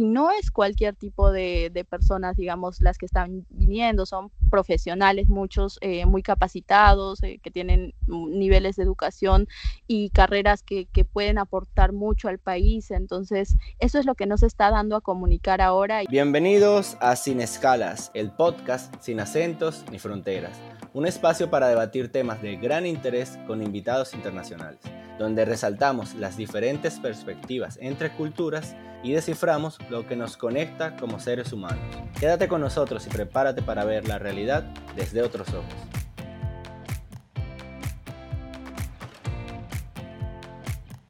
y 0.00 0.04
no 0.04 0.30
es 0.30 0.50
cualquier 0.50 0.96
tipo 0.96 1.30
de, 1.30 1.86
personas, 1.90 2.34
digamos, 2.34 2.80
las 2.80 2.96
que 2.96 3.04
están 3.04 3.44
viniendo, 3.50 4.06
son 4.06 4.30
profesionales, 4.48 5.28
muchos 5.28 5.76
eh, 5.82 6.06
muy 6.06 6.22
capacitados, 6.22 7.22
eh, 7.22 7.38
que 7.42 7.50
tienen 7.50 7.92
niveles 8.06 8.76
de 8.76 8.84
educación 8.84 9.46
y 9.86 10.08
carreras 10.08 10.62
que, 10.62 10.86
que, 10.86 11.04
pueden 11.04 11.36
aportar 11.36 11.92
mucho 11.92 12.28
al 12.28 12.38
país. 12.38 12.90
Entonces, 12.90 13.56
eso 13.78 13.98
es 13.98 14.06
lo 14.06 14.14
que 14.14 14.24
nos 14.24 14.42
está 14.42 14.70
dando 14.70 14.96
a 14.96 15.02
comunicar 15.02 15.60
ahora. 15.60 16.00
Bienvenidos 16.08 16.96
a 17.00 17.14
Sin 17.14 17.42
Escalas, 17.42 18.10
el 18.14 18.30
podcast 18.30 18.94
sin 19.02 19.20
acentos 19.20 19.84
ni 19.90 19.98
fronteras, 19.98 20.58
un 20.94 21.06
espacio 21.06 21.50
para 21.50 21.68
debatir 21.68 22.10
temas 22.10 22.40
de 22.40 22.56
gran 22.56 22.86
interés 22.86 23.38
con 23.46 23.62
invitados 23.62 24.14
internacionales 24.14 24.80
donde 25.20 25.44
resaltamos 25.44 26.14
las 26.14 26.38
diferentes 26.38 26.98
perspectivas 26.98 27.78
entre 27.82 28.10
culturas 28.10 28.74
y 29.02 29.12
desciframos 29.12 29.78
lo 29.88 30.06
que 30.06 30.16
nos 30.16 30.36
conecta 30.36 30.96
como 30.96 31.20
seres 31.20 31.52
humanos. 31.52 31.80
Quédate 32.18 32.48
con 32.48 32.60
nosotros 32.60 33.06
y 33.06 33.10
prepárate 33.10 33.62
para 33.62 33.84
ver 33.84 34.06
la 34.06 34.18
realidad 34.18 34.64
desde 34.96 35.22
otros 35.22 35.48
ojos. 35.50 35.74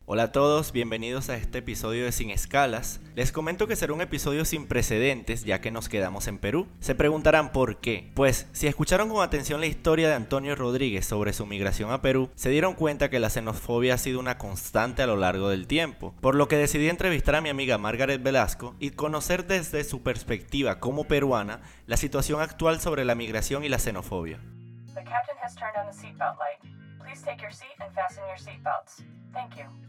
Hola 0.07 0.25
a 0.25 0.33
todos, 0.33 0.73
bienvenidos 0.73 1.31
a 1.31 1.37
este 1.37 1.59
episodio 1.59 2.05
de 2.05 2.11
Sin 2.11 2.31
Escalas. 2.31 3.01
Les 3.21 3.33
comento 3.33 3.67
que 3.67 3.77
será 3.77 3.93
un 3.93 4.01
episodio 4.01 4.47
sin 4.47 4.67
precedentes 4.67 5.45
ya 5.45 5.61
que 5.61 5.71
nos 5.71 5.91
quedamos 5.91 6.27
en 6.27 6.39
Perú. 6.39 6.69
Se 6.81 6.95
preguntarán 6.95 7.53
por 7.53 7.77
qué. 7.77 8.11
Pues 8.15 8.49
si 8.53 8.67
escucharon 8.67 9.11
con 9.11 9.23
atención 9.23 9.61
la 9.61 9.67
historia 9.67 10.09
de 10.09 10.15
Antonio 10.15 10.57
Rodríguez 10.57 11.05
sobre 11.05 11.35
su 11.35 11.45
migración 11.45 11.91
a 11.93 12.01
Perú, 12.01 12.31
se 12.35 12.49
dieron 12.49 12.73
cuenta 12.73 13.11
que 13.11 13.21
la 13.21 13.29
xenofobia 13.29 13.93
ha 13.93 13.99
sido 13.99 14.21
una 14.21 14.39
constante 14.39 15.03
a 15.03 15.07
lo 15.07 15.17
largo 15.17 15.51
del 15.51 15.67
tiempo, 15.67 16.15
por 16.23 16.35
lo 16.35 16.49
que 16.49 16.57
decidí 16.57 16.89
entrevistar 16.89 17.35
a 17.35 17.43
mi 17.43 17.51
amiga 17.51 17.77
Margaret 17.77 18.23
Velasco 18.23 18.75
y 18.79 18.93
conocer 18.93 19.47
desde 19.47 19.85
su 19.85 20.03
perspectiva 20.03 20.81
como 20.81 21.05
peruana 21.05 21.61
la 21.85 21.99
situación 21.99 22.41
actual 22.41 22.81
sobre 22.81 23.05
la 23.05 23.15
migración 23.15 23.65
y 23.65 23.69
la 23.69 23.79
xenofobia. 23.79 24.41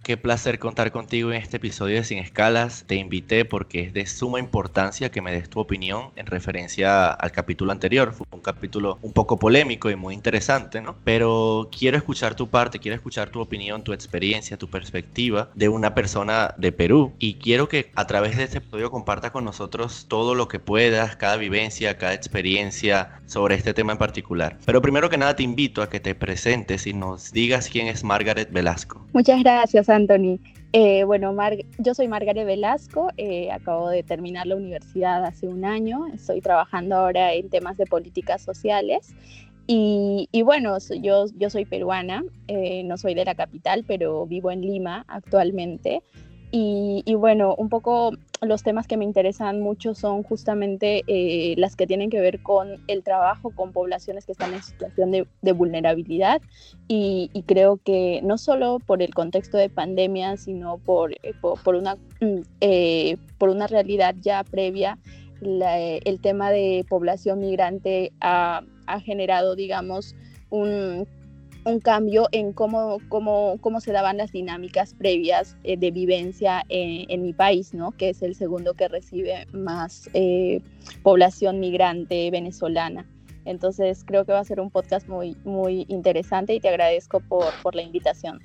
Qué 0.03 0.17
placer 0.17 0.57
contar 0.57 0.91
contigo 0.91 1.31
en 1.31 1.37
este 1.37 1.57
episodio 1.57 1.97
de 1.97 2.03
Sin 2.03 2.17
Escalas. 2.17 2.85
Te 2.87 2.95
invité 2.95 3.45
porque 3.45 3.81
es 3.81 3.93
de 3.93 4.07
suma 4.07 4.39
importancia 4.39 5.11
que 5.11 5.21
me 5.21 5.31
des 5.31 5.47
tu 5.47 5.59
opinión 5.59 6.09
en 6.15 6.25
referencia 6.25 7.11
al 7.11 7.31
capítulo 7.31 7.71
anterior. 7.71 8.11
Fue 8.11 8.25
un 8.31 8.41
capítulo 8.41 8.97
un 9.03 9.13
poco 9.13 9.37
polémico 9.37 9.91
y 9.91 9.95
muy 9.95 10.15
interesante, 10.15 10.81
¿no? 10.81 10.95
Pero 11.03 11.69
quiero 11.71 11.97
escuchar 11.97 12.33
tu 12.33 12.49
parte, 12.49 12.79
quiero 12.79 12.95
escuchar 12.95 13.29
tu 13.29 13.39
opinión, 13.41 13.83
tu 13.83 13.93
experiencia, 13.93 14.57
tu 14.57 14.67
perspectiva 14.67 15.51
de 15.53 15.69
una 15.69 15.93
persona 15.93 16.55
de 16.57 16.71
Perú. 16.71 17.13
Y 17.19 17.35
quiero 17.35 17.69
que 17.69 17.91
a 17.93 18.07
través 18.07 18.37
de 18.37 18.45
este 18.45 18.57
episodio 18.57 18.89
compartas 18.89 19.29
con 19.29 19.45
nosotros 19.45 20.07
todo 20.07 20.33
lo 20.33 20.47
que 20.47 20.59
puedas, 20.59 21.15
cada 21.15 21.37
vivencia, 21.37 21.99
cada 21.99 22.15
experiencia 22.15 23.21
sobre 23.27 23.53
este 23.53 23.75
tema 23.75 23.91
en 23.91 23.99
particular. 23.99 24.57
Pero 24.65 24.81
primero 24.81 25.11
que 25.11 25.19
nada 25.19 25.35
te 25.35 25.43
invito 25.43 25.83
a 25.83 25.89
que 25.89 25.99
te 25.99 26.15
presentes 26.15 26.87
y 26.87 26.93
nos 26.93 27.31
digas 27.31 27.69
quién 27.69 27.85
es 27.85 28.03
Margaret 28.03 28.51
Velasco. 28.51 29.05
Muchas 29.13 29.30
gracias, 29.39 29.89
Anthony. 29.89 30.39
Eh, 30.73 31.03
bueno, 31.03 31.35
yo 31.79 31.93
soy 31.93 32.07
Margaret 32.07 32.45
Velasco, 32.45 33.09
eh, 33.17 33.51
acabo 33.51 33.89
de 33.89 34.03
terminar 34.03 34.47
la 34.47 34.55
universidad 34.55 35.25
hace 35.25 35.47
un 35.47 35.65
año, 35.65 36.07
estoy 36.13 36.39
trabajando 36.39 36.95
ahora 36.95 37.33
en 37.33 37.49
temas 37.49 37.75
de 37.75 37.85
políticas 37.85 38.41
sociales 38.41 39.13
y, 39.67 40.27
bueno, 40.43 40.77
yo, 41.01 41.25
yo 41.37 41.49
soy 41.49 41.65
peruana, 41.65 42.23
eh, 42.47 42.83
no 42.83 42.97
soy 42.97 43.13
de 43.13 43.23
la 43.23 43.35
capital, 43.35 43.85
pero 43.87 44.25
vivo 44.25 44.51
en 44.51 44.61
Lima 44.61 45.05
actualmente. 45.07 46.03
Y, 46.51 47.03
bueno, 47.15 47.55
un 47.55 47.69
poco 47.69 48.11
los 48.47 48.63
temas 48.63 48.87
que 48.87 48.97
me 48.97 49.05
interesan 49.05 49.61
mucho 49.61 49.93
son 49.93 50.23
justamente 50.23 51.03
eh, 51.05 51.53
las 51.57 51.75
que 51.75 51.85
tienen 51.85 52.09
que 52.09 52.19
ver 52.21 52.41
con 52.41 52.81
el 52.87 53.03
trabajo 53.03 53.51
con 53.51 53.71
poblaciones 53.71 54.25
que 54.25 54.31
están 54.31 54.53
en 54.55 54.63
situación 54.63 55.11
de, 55.11 55.51
vulnerabilidad. 55.51 56.41
Y, 56.87 57.29
creo 57.45 57.77
que 57.77 58.21
no 58.23 58.37
solo 58.37 58.79
por 58.79 59.01
el 59.03 59.13
contexto 59.13 59.57
de 59.57 59.69
pandemia, 59.69 60.37
sino 60.37 60.79
por, 60.79 61.13
eh, 61.13 61.33
por, 61.41 61.75
una, 61.75 61.95
mm, 62.19 62.41
eh, 62.61 63.17
por 63.37 63.49
una 63.49 63.67
realidad 63.67 64.15
ya 64.19 64.43
previa, 64.43 64.97
el 65.41 66.19
tema 66.21 66.51
de 66.51 66.85
población 66.87 67.39
migrante 67.39 68.11
ha 68.21 68.63
generado, 69.03 69.55
digamos, 69.55 70.15
un 70.51 71.07
un 71.63 71.79
cambio 71.79 72.27
en 72.31 72.53
cómo, 72.53 72.97
cómo, 73.09 73.57
cómo 73.61 73.81
se 73.81 73.91
daban 73.91 74.17
las 74.17 74.31
dinámicas 74.31 74.93
previas 74.93 75.55
eh, 75.63 75.77
de 75.77 75.91
vivencia 75.91 76.63
en, 76.69 77.21
mi 77.21 77.33
país, 77.33 77.73
¿no? 77.73 77.91
que 77.91 78.09
es 78.09 78.21
el 78.21 78.35
segundo 78.35 78.73
que 78.73 78.87
recibe 78.87 79.47
más 79.53 80.09
eh, 80.13 80.61
población 81.03 81.59
migrante 81.59 82.31
venezolana. 82.31 83.05
Entonces 83.45 84.03
creo 84.05 84.25
que 84.25 84.33
va 84.33 84.39
a 84.39 84.43
ser 84.43 84.59
un 84.59 84.69
podcast 84.69 85.07
muy, 85.07 85.35
muy 85.43 85.85
interesante 85.89 86.53
y 86.53 86.59
te 86.59 86.69
agradezco 86.69 87.19
por, 87.19 87.53
por 87.61 87.75
la 87.75 87.81
invitación. 87.81 88.39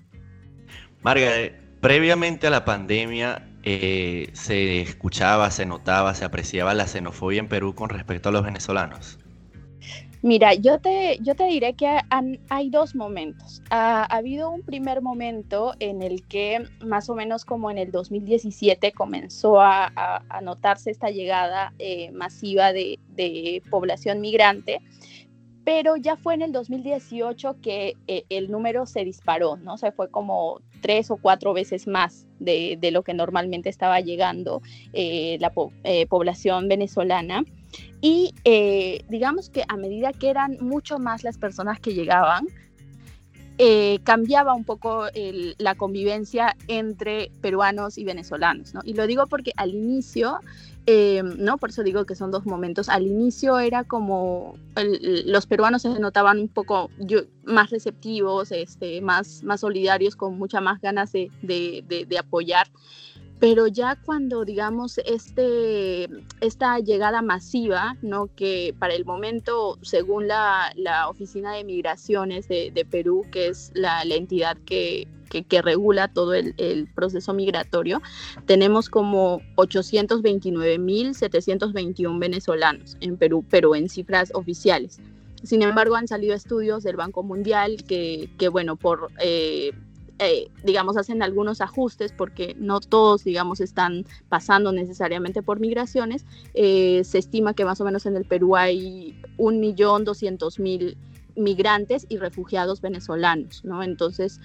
Margaret, 1.02 1.54
previamente 1.80 2.46
a 2.46 2.50
la 2.50 2.64
pandemia 2.64 3.46
eh, 3.62 4.30
se 4.32 4.80
escuchaba, 4.80 5.50
se 5.50 5.66
notaba, 5.66 6.14
se 6.14 6.24
apreciaba 6.24 6.72
la 6.74 6.86
xenofobia 6.86 7.40
en 7.40 7.48
Perú 7.48 7.74
con 7.74 7.88
respecto 7.88 8.28
a 8.28 8.32
los 8.32 8.44
venezolanos. 8.44 9.18
Mira, 10.26 10.54
yo 10.54 10.80
te, 10.80 11.20
yo 11.22 11.36
te 11.36 11.44
diré 11.44 11.74
que 11.74 12.00
hay 12.48 12.68
dos 12.68 12.96
momentos. 12.96 13.62
Ha, 13.70 14.02
habido 14.06 14.50
un 14.50 14.62
primer 14.62 15.00
momento 15.00 15.74
en 15.78 16.02
el 16.02 16.26
que 16.26 16.64
más 16.84 17.08
o 17.08 17.14
menos 17.14 17.44
como 17.44 17.70
en 17.70 17.78
el 17.78 17.92
2017 17.92 18.90
comenzó 18.90 19.60
a, 19.60 20.24
notarse 20.42 20.90
esta 20.90 21.10
llegada 21.10 21.74
eh, 21.78 22.10
masiva 22.10 22.72
de, 22.72 23.62
población 23.70 24.20
migrante, 24.20 24.80
pero 25.62 25.94
ya 25.96 26.16
fue 26.16 26.34
en 26.34 26.42
el 26.42 26.50
2018 26.50 27.60
que 27.62 27.94
eh, 28.08 28.24
el 28.28 28.50
número 28.50 28.84
se 28.86 29.04
disparó, 29.04 29.56
¿no? 29.56 29.78
se 29.78 29.92
fue 29.92 30.10
como 30.10 30.60
tres 30.80 31.08
o 31.12 31.18
cuatro 31.18 31.54
veces 31.54 31.86
más 31.86 32.26
de, 32.40 32.76
lo 32.90 33.04
que 33.04 33.14
normalmente 33.14 33.68
estaba 33.68 34.00
llegando 34.00 34.60
eh, 34.92 35.38
la 35.38 35.52
población 36.08 36.66
venezolana. 36.66 37.44
Y 38.00 38.34
eh, 38.44 39.04
digamos 39.08 39.50
que 39.50 39.64
a 39.68 39.76
medida 39.76 40.12
que 40.12 40.30
eran 40.30 40.58
mucho 40.60 40.98
más 40.98 41.24
las 41.24 41.38
personas 41.38 41.80
que 41.80 41.94
llegaban, 41.94 42.46
eh, 43.58 44.00
cambiaba 44.04 44.52
un 44.52 44.64
poco 44.64 45.06
la 45.58 45.74
convivencia 45.76 46.54
entre 46.68 47.30
peruanos 47.40 47.96
y 47.96 48.04
venezolanos, 48.04 48.74
¿no? 48.74 48.82
Y 48.84 48.92
lo 48.92 49.06
digo 49.06 49.26
porque 49.28 49.52
al 49.56 49.70
inicio, 49.74 50.40
eh, 50.84 51.22
¿no? 51.38 51.56
Por 51.56 51.70
eso 51.70 51.82
digo 51.82 52.04
que 52.04 52.14
son 52.14 52.30
dos 52.30 52.44
momentos. 52.44 52.90
Al 52.90 53.06
inicio 53.06 53.58
era 53.58 53.84
como 53.84 54.58
los 54.74 55.46
peruanos 55.46 55.82
se 55.82 55.88
notaban 55.98 56.38
un 56.38 56.48
poco 56.48 56.90
más 57.44 57.70
receptivos, 57.70 58.52
este, 58.52 59.00
más, 59.00 59.42
más 59.42 59.60
solidarios, 59.60 60.16
con 60.16 60.36
mucha 60.36 60.60
más 60.60 60.82
ganas 60.82 61.12
de, 61.12 61.30
de, 61.40 62.04
de 62.06 62.18
apoyar 62.18 62.68
pero 63.38 63.66
ya 63.66 63.96
cuando 63.96 64.46
digamos 64.46 64.98
este, 65.04 66.08
esta 66.40 66.78
llegada 66.78 67.20
masiva, 67.22 67.96
¿no? 68.00 68.30
que 68.34 68.74
para 68.78 68.94
el 68.94 69.04
momento, 69.04 69.76
según 69.82 70.26
la, 70.28 70.72
la 70.74 71.08
Oficina 71.08 71.52
de 71.52 71.64
Migraciones 71.64 72.48
de, 72.48 72.86
Perú, 72.90 73.26
que 73.30 73.48
es 73.48 73.72
la, 73.74 74.02
la 74.04 74.14
entidad 74.14 74.56
que, 74.64 75.06
que, 75.28 75.42
que, 75.42 75.60
regula 75.60 76.08
todo 76.08 76.32
el, 76.34 76.54
el, 76.56 76.86
proceso 76.86 77.34
migratorio, 77.34 78.00
tenemos 78.46 78.88
como 78.88 79.42
829.721 79.56 82.18
venezolanos 82.18 82.96
en 83.00 83.18
Perú, 83.18 83.44
pero 83.50 83.74
en 83.74 83.88
cifras 83.88 84.30
oficiales. 84.34 85.00
Sin 85.42 85.62
embargo, 85.62 85.96
han 85.96 86.06
salido 86.08 86.34
estudios 86.34 86.82
del 86.82 86.96
Banco 86.96 87.22
Mundial 87.22 87.84
que, 87.86 88.30
que 88.38 88.48
bueno, 88.48 88.76
por 88.76 89.10
eh, 89.20 89.72
eh, 90.18 90.50
digamos, 90.64 90.96
hacen 90.96 91.22
algunos 91.22 91.60
ajustes 91.60 92.12
porque 92.12 92.54
no 92.58 92.80
todos, 92.80 93.22
digamos, 93.24 93.60
están 93.60 94.06
pasando 94.28 94.72
necesariamente 94.72 95.42
por 95.42 95.60
migraciones. 95.60 96.24
Eh, 96.54 97.02
se 97.04 97.18
estima 97.18 97.52
que 97.52 97.66
más 97.66 97.80
o 97.80 97.84
menos 97.84 98.06
en 98.06 98.16
el 98.16 98.24
Perú 98.24 98.56
hay 98.56 99.20
1.200.000 99.36 100.96
migrantes 101.36 102.06
y 102.08 102.16
refugiados 102.16 102.80
venezolanos, 102.80 103.62
¿no? 103.64 103.82
Entonces, 103.82 104.40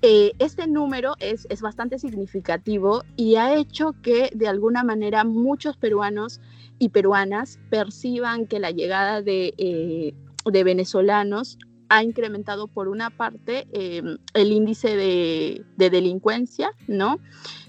eh, 0.00 0.32
este 0.38 0.66
número 0.66 1.14
es, 1.20 1.46
es, 1.50 1.60
bastante 1.60 1.98
significativo 1.98 3.04
y 3.16 3.36
ha 3.36 3.54
hecho 3.56 3.94
que 4.02 4.30
de 4.34 4.48
alguna 4.48 4.82
manera 4.82 5.24
muchos 5.24 5.76
peruanos 5.76 6.40
y 6.78 6.88
peruanas 6.88 7.58
perciban 7.68 8.46
que 8.46 8.58
la 8.58 8.70
llegada 8.70 9.20
de, 9.20 10.14
de 10.46 10.64
venezolanos 10.64 11.58
ha 11.90 12.04
incrementado 12.04 12.68
por 12.68 12.88
una 12.88 13.10
parte 13.10 13.66
em, 13.72 14.16
el 14.32 14.52
índice 14.52 14.96
de, 14.96 15.64
delincuencia, 15.76 16.70
¿no? 16.86 17.18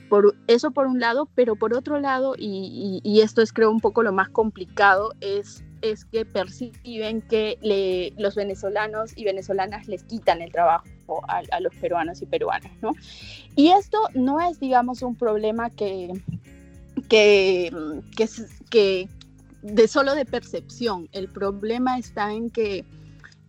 Por 0.09 0.35
eso 0.47 0.71
por 0.71 0.85
un 0.85 0.99
lado, 0.99 1.27
pero 1.33 1.55
por 1.55 1.73
otro 1.73 1.99
lado, 1.99 2.35
y, 2.37 3.01
esto 3.21 3.41
es 3.41 3.51
creo 3.51 3.71
un 3.71 3.79
poco 3.79 4.03
lo 4.03 4.13
más 4.13 4.29
complicado, 4.29 5.13
es, 5.21 5.63
es 5.81 6.05
que 6.05 6.23
perciben 6.25 7.21
que 7.23 8.13
los 8.17 8.35
venezolanos 8.35 9.17
y 9.17 9.23
venezolanas 9.23 9.87
les 9.87 10.03
quitan 10.03 10.41
el 10.41 10.51
trabajo 10.51 10.85
a, 11.27 11.41
a 11.51 11.59
los 11.59 11.73
peruanos 11.75 12.21
y 12.21 12.27
peruanas, 12.27 12.71
¿no? 12.81 12.91
Y 13.55 13.69
esto 13.69 13.97
no 14.13 14.39
es, 14.39 14.59
digamos, 14.59 15.01
un 15.01 15.15
problema 15.15 15.71
que, 15.71 16.13
que, 17.09 17.71
que, 18.15 18.27
que 18.69 19.09
de 19.63 19.87
solo 19.87 20.13
de 20.13 20.25
percepción. 20.25 21.09
El 21.11 21.27
problema 21.27 21.97
está 21.97 22.33
en 22.33 22.51
que 22.51 22.85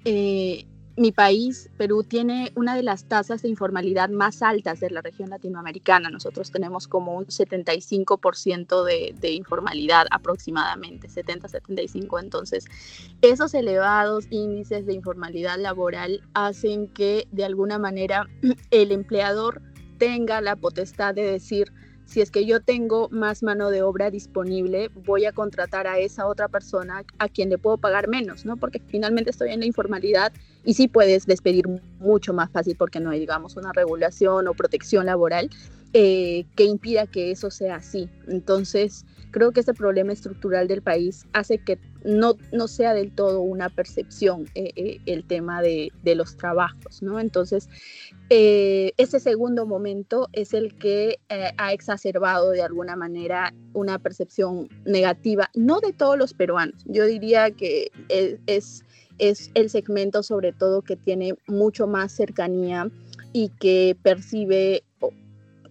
eh, 0.05 0.67
mi 0.97 1.11
país, 1.11 1.71
Perú, 1.79 2.05
tiene 2.05 2.53
una 2.55 2.77
de 2.77 2.83
las 2.83 3.05
tasas 3.05 3.43
de 3.43 3.49
informalidad 3.49 4.11
más 4.11 4.43
altas 4.43 4.81
de 4.81 4.91
la 4.91 5.01
región 5.01 5.31
latinoamericana. 5.31 6.11
Nosotros 6.11 6.51
tenemos 6.51 6.87
como 6.87 7.17
un 7.17 7.27
75% 7.27 8.85
de, 8.85 9.15
de 9.19 9.31
informalidad 9.33 10.07
aproximadamente, 10.11 11.09
70-75. 11.09 12.21
Entonces, 12.21 12.67
esos 13.23 13.55
elevados 13.55 14.27
índices 14.31 14.85
de 14.85 14.93
informalidad 14.93 15.59
laboral 15.59 16.23
hacen 16.35 16.89
que 16.89 17.27
de 17.33 17.45
alguna 17.45 17.79
manera 17.79 18.29
el 18.71 18.93
empleador 18.93 19.63
tenga 19.99 20.41
la 20.41 20.57
potestad 20.57 21.15
de 21.15 21.23
decir, 21.23 21.73
si 22.07 22.21
es 22.21 22.31
que 22.31 22.45
yo 22.45 22.61
tengo 22.61 23.09
más 23.11 23.43
mano 23.43 23.71
de 23.71 23.83
obra 23.83 24.11
disponible, 24.11 24.91
voy 25.07 25.25
a 25.25 25.33
contratar 25.33 25.87
a 25.87 25.99
esa 25.99 26.27
otra 26.27 26.49
persona 26.49 27.05
a 27.19 27.29
quien 27.29 27.49
le 27.49 27.59
puedo 27.59 27.79
pagar 27.79 28.09
menos, 28.09 28.45
¿no? 28.45 28.57
Porque 28.57 28.81
finalmente 28.87 29.31
estoy 29.31 29.51
en 29.51 29.61
la 29.61 29.67
informalidad 29.67 30.33
y 30.65 30.75
sí 30.75 30.89
puedes 30.89 31.27
despedir 31.27 31.67
mucho 31.99 32.33
más 32.33 32.51
fácil 32.51 32.77
porque 32.77 33.01
no 33.01 33.11
hay, 33.11 33.21
digamos, 33.21 33.57
una 33.57 33.73
regulación 33.73 34.49
o 34.49 34.55
protección 34.55 35.07
laboral 35.07 35.51
eh, 35.95 36.45
que 36.57 36.65
impida 36.65 37.07
que 37.07 37.31
eso 37.31 37.51
sea 37.51 37.77
así. 37.77 38.09
Entonces, 38.27 39.05
creo 39.33 39.51
que 39.51 39.61
ese 39.61 39.75
problema 39.75 40.13
estructural 40.13 40.69
del 40.69 40.83
país 40.83 41.27
hace 41.33 41.59
que 41.59 41.79
no, 42.05 42.37
no 42.53 42.69
sea 42.69 42.95
del 42.95 43.13
todo 43.13 43.41
una 43.41 43.69
percepción 43.69 44.47
eh, 44.55 44.73
eh, 44.77 45.01
el 45.07 45.25
tema 45.25 45.63
de, 45.63 45.91
de, 46.03 46.15
los 46.15 46.37
trabajos, 46.37 47.03
¿no? 47.03 47.19
Entonces, 47.19 47.69
eh, 48.31 48.93
ese 48.97 49.21
segundo 49.21 49.67
momento 49.67 50.29
es 50.33 50.53
el 50.55 50.77
que 50.77 51.19
ha 51.57 51.73
exacerbado 51.73 52.51
de 52.51 52.63
alguna 52.63 52.97
manera 52.97 53.55
una 53.73 53.99
percepción 53.99 54.69
negativa, 54.85 55.51
no 55.55 55.81
de 55.81 55.93
todos 55.93 56.19
los 56.19 56.35
peruanos, 56.35 56.83
yo 56.87 57.07
diría 57.07 57.51
que 57.51 57.91
es, 58.09 58.85
es, 59.19 59.51
el 59.55 59.71
segmento 59.71 60.23
sobre 60.23 60.53
todo 60.53 60.83
que 60.83 60.97
tiene 60.97 61.35
mucho 61.47 61.87
más 61.87 62.13
cercanía 62.13 62.91
y 63.33 63.51
que 63.51 63.97
percibe, 64.03 64.83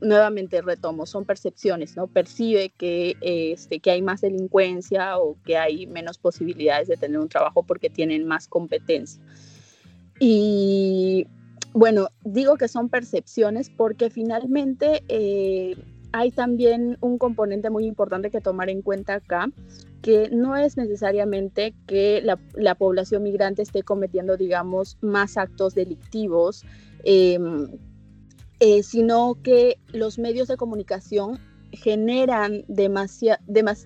nuevamente 0.02 0.62
retomo, 0.62 1.06
son 1.06 1.26
percepciones, 1.26 1.96
¿no? 1.96 2.08
Percibe 2.08 2.70
que, 2.70 3.16
este, 3.22 3.80
que 3.80 3.92
hay 3.92 4.02
más 4.02 4.22
delincuencia 4.22 5.18
o 5.18 5.38
que 5.46 5.58
hay 5.58 5.88
menos 5.88 6.18
posibilidades 6.18 6.88
de 6.88 6.98
tener 6.98 7.20
un 7.20 7.30
trabajo 7.30 7.64
porque 7.64 7.90
tienen 7.90 8.28
más 8.28 8.48
competencia. 8.48 9.22
Y 10.20 11.28
bueno, 11.74 12.10
digo 12.24 12.58
que 12.58 12.68
son 12.68 12.90
percepciones 12.90 13.70
porque 13.70 14.10
finalmente 14.10 15.04
eh, 15.08 15.76
hay 16.12 16.32
también 16.32 16.98
un 17.02 17.18
componente 17.18 17.70
muy 17.70 17.86
importante 17.86 18.30
que 18.30 18.42
tomar 18.42 18.70
en 18.70 18.82
cuenta 18.82 19.16
acá, 19.16 19.50
que 20.02 20.30
no 20.32 20.56
es 20.56 20.78
necesariamente 20.78 21.74
que 21.88 22.22
la, 22.24 22.76
población 22.76 23.24
migrante 23.24 23.62
esté 23.62 23.84
cometiendo, 23.84 24.36
digamos, 24.36 24.98
más 25.02 25.38
actos 25.38 25.76
delictivos, 25.76 26.66
em, 27.04 27.70
eh, 28.62 28.84
sino 28.84 29.40
que 29.42 29.80
los 29.88 30.20
medios 30.20 30.48
de 30.48 30.56
comunicación 30.56 31.40
generan, 31.72 32.64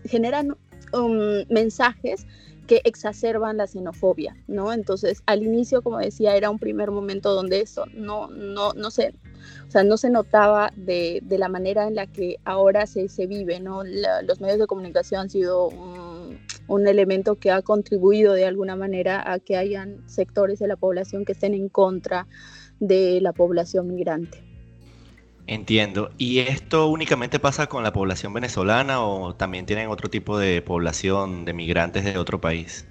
generan 0.04 0.58
um, 0.92 1.46
mensajes 1.50 2.28
que 2.68 2.82
exacerban 2.84 3.56
la 3.56 3.68
xenofobia, 3.68 4.36
¿no? 4.48 4.74
Entonces, 4.74 5.24
al 5.28 5.44
inicio, 5.44 5.82
como 5.82 6.00
decía, 6.00 6.36
era 6.36 6.50
un 6.50 6.60
primer 6.60 6.92
momento 6.92 7.34
donde 7.34 7.62
eso 7.62 7.86
no, 7.94 8.28
no, 8.28 8.74
no 8.74 8.92
se, 8.92 9.14
o 9.66 9.72
sea, 9.72 9.86
no 9.86 9.96
se 9.96 10.10
notaba 10.10 10.74
de, 10.76 11.24
la 11.30 11.48
manera 11.48 11.88
en 11.88 11.96
la 11.96 12.08
que 12.08 12.36
ahora 12.44 12.86
se, 12.86 13.08
se 13.08 13.28
vive, 13.28 13.62
¿no? 13.62 13.82
los 13.84 14.42
medios 14.42 14.60
de 14.60 14.68
comunicación 14.68 15.22
han 15.22 15.30
sido 15.30 15.70
un, 15.70 16.86
elemento 16.86 17.36
que 17.36 17.50
ha 17.50 17.62
contribuido 17.62 18.34
de 18.34 18.46
alguna 18.46 18.76
manera 18.76 19.32
a 19.32 19.40
que 19.40 19.56
hayan 19.56 20.04
sectores 20.10 20.60
de 20.60 20.68
la 20.68 20.76
población 20.76 21.24
que 21.24 21.32
estén 21.32 21.54
en 21.54 21.70
contra 21.70 22.28
de 22.82 23.22
la 23.22 23.32
población 23.32 23.88
migrante. 23.88 24.55
Entiendo. 25.48 26.10
¿Y 26.18 26.40
esto 26.40 26.88
únicamente 26.88 27.40
pasa 27.40 27.68
con 27.68 27.84
la 27.84 27.94
población 27.94 28.34
venezolana 28.34 29.06
o 29.06 29.36
también 29.36 29.66
tienen 29.66 29.90
otro 29.90 30.10
tipo 30.10 30.38
de 30.38 30.62
población 30.62 31.46
de 31.46 31.54
migrantes 31.54 32.04
de 32.04 32.18
otro 32.18 32.42
país? 32.42 32.88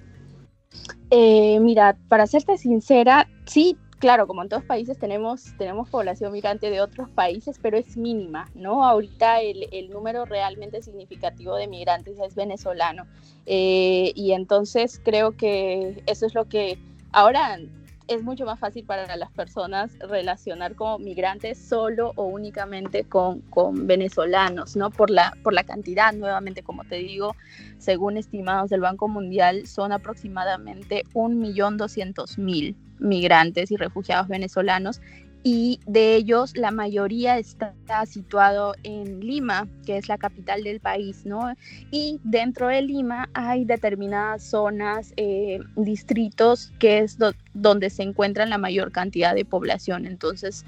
Eh, 1.11 1.59
mira, 1.61 1.97
para 2.09 2.27
serte 2.27 2.57
sincera, 2.57 3.29
sí, 3.47 3.77
claro, 3.99 4.27
como 4.27 4.43
en 4.43 4.49
todos 4.49 4.65
países 4.65 4.99
tenemos, 4.99 5.55
tenemos 5.59 5.89
población 5.89 6.33
migrante 6.33 6.71
de 6.71 6.81
otros 6.81 7.09
países, 7.09 7.59
pero 7.61 7.77
es 7.77 7.97
mínima, 7.97 8.51
¿no? 8.55 8.85
Ahorita 8.85 9.41
el, 9.41 9.91
número 9.91 10.25
realmente 10.25 10.83
significativo 10.83 11.57
de 11.57 11.69
migrantes 11.69 12.19
es 12.19 12.35
venezolano. 12.35 13.07
Eh, 13.47 14.13
y 14.15 14.33
entonces 14.33 15.01
creo 15.05 15.37
que 15.37 16.03
eso 16.07 16.27
es 16.27 16.35
lo 16.35 16.49
que 16.49 16.79
ahora 17.13 17.59
es 18.07 18.23
mucho 18.23 18.45
más 18.45 18.59
fácil 18.59 18.85
para 18.85 19.17
las 19.17 19.31
personas 19.31 19.99
relacionar 19.99 20.75
como 20.75 20.99
migrantes 20.99 21.59
solo 21.59 22.13
o 22.17 22.25
únicamente 22.25 23.05
con, 23.05 23.41
con, 23.43 23.87
venezolanos, 23.87 24.77
¿no? 24.77 24.91
Por 24.91 25.11
la, 25.11 25.37
por 25.43 25.53
la 25.55 25.65
cantidad, 25.65 26.13
nuevamente, 26.13 26.63
como 26.63 26.85
te 26.85 26.97
digo, 26.97 27.35
según 27.79 28.17
estimados 28.17 28.71
del 28.71 28.81
Banco 28.81 29.09
Mundial, 29.09 29.67
son 29.67 29.93
aproximadamente 29.93 31.05
1.200.000 31.15 32.75
migrantes 32.99 33.71
y 33.71 33.77
refugiados 33.77 34.29
venezolanos 34.29 35.01
y 35.47 35.79
de 35.87 36.17
ellos 36.17 36.57
la 36.57 36.71
mayoría 36.71 37.39
está 37.39 37.75
situado 38.07 38.75
en 38.83 39.21
Lima, 39.21 39.69
que 39.85 39.99
es 39.99 40.09
la 40.09 40.17
capital 40.17 40.65
del 40.65 40.81
país, 40.81 41.27
¿no? 41.27 41.55
Y 41.91 42.19
dentro 42.25 42.69
de 42.69 42.81
Lima 42.81 43.29
hay 43.35 43.67
determinadas 43.67 44.43
zonas, 44.43 45.13
eh, 45.19 45.61
distritos, 45.77 46.73
que 46.79 47.01
es 47.01 47.19
donde 47.53 47.91
se 47.91 48.03
encuentra 48.03 48.47
la 48.47 48.57
mayor 48.57 48.91
cantidad 48.91 49.35
de 49.35 49.45
población. 49.45 50.07
Entonces, 50.07 50.65